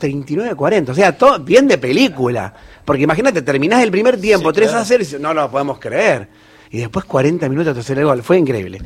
39 0.00 0.50
a 0.50 0.54
40. 0.56 0.90
O 0.90 0.94
sea, 0.96 1.16
todo 1.16 1.38
bien 1.38 1.68
de 1.68 1.78
película. 1.78 2.52
Porque 2.84 3.04
imagínate, 3.04 3.42
terminás 3.42 3.84
el 3.84 3.92
primer 3.92 4.20
tiempo 4.20 4.52
3 4.52 4.72
a 4.72 4.84
0 4.84 5.04
y 5.18 5.22
no 5.22 5.32
lo 5.32 5.48
podemos 5.48 5.78
creer. 5.78 6.28
Y 6.72 6.78
después 6.78 7.04
40 7.04 7.48
minutos 7.48 7.74
de 7.74 7.80
hacer 7.80 7.98
el 7.98 8.06
gol. 8.06 8.22
Fue 8.22 8.38
increíble. 8.38 8.80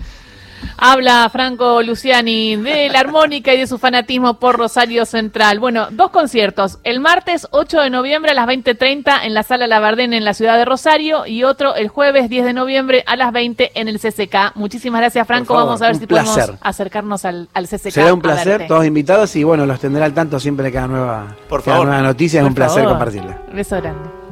Habla 0.77 1.29
Franco 1.31 1.83
Luciani 1.83 2.57
de 2.57 2.88
la 2.88 3.00
armónica 3.00 3.55
y 3.55 3.59
de 3.59 3.66
su 3.66 3.79
fanatismo 3.79 4.35
por 4.35 4.57
Rosario 4.57 5.07
Central. 5.07 5.59
Bueno, 5.59 5.88
dos 5.90 6.11
conciertos. 6.11 6.79
El 6.85 7.00
martes 7.00 7.46
8 7.50 7.81
de 7.81 7.90
noviembre 7.90 8.33
a 8.33 8.35
las 8.35 8.46
20.30 8.46 9.20
en 9.24 9.35
la 9.35 9.42
Sala 9.42 9.66
Labardén 9.66 10.12
en 10.12 10.24
la 10.24 10.35
ciudad 10.35 10.57
de 10.57 10.64
Rosario 10.64 11.27
y 11.27 11.44
otro 11.44 11.74
el 11.74 11.88
jueves 11.88 12.29
10 12.29 12.44
de 12.44 12.53
noviembre 12.53 13.05
a 13.07 13.16
las 13.16 13.33
20 13.33 13.72
en 13.81 13.88
el 13.88 13.98
CCK. 13.98 14.55
Muchísimas 14.55 15.00
gracias, 15.00 15.27
Franco. 15.27 15.55
favor, 15.55 15.64
Vamos 15.66 15.83
a 15.83 15.87
ver 15.87 15.96
si 15.96 16.07
placer. 16.07 16.35
podemos 16.44 16.59
acercarnos 16.62 17.24
al, 17.24 17.48
al 17.55 17.66
CCK. 17.68 17.90
Será 17.90 18.12
un 18.14 18.20
placer, 18.20 18.66
todos 18.66 18.85
invitados 18.85 19.35
y 19.37 19.44
bueno, 19.44 19.66
los 19.66 19.81
tendrá 19.81 20.05
al 20.05 20.14
tanto 20.14 20.38
siempre 20.40 20.66
que 20.66 20.72
cada 20.72 20.87
nueva, 20.88 21.37
Por 21.48 21.62
cada 21.62 21.77
favor. 21.77 21.88
nueva 21.88 22.03
noticia. 22.03 22.40
Es 22.40 22.46
un 22.46 22.55
placer 22.55 22.85
compartirla. 22.85 23.38
Beso 23.53 23.77
grande. 23.81 24.23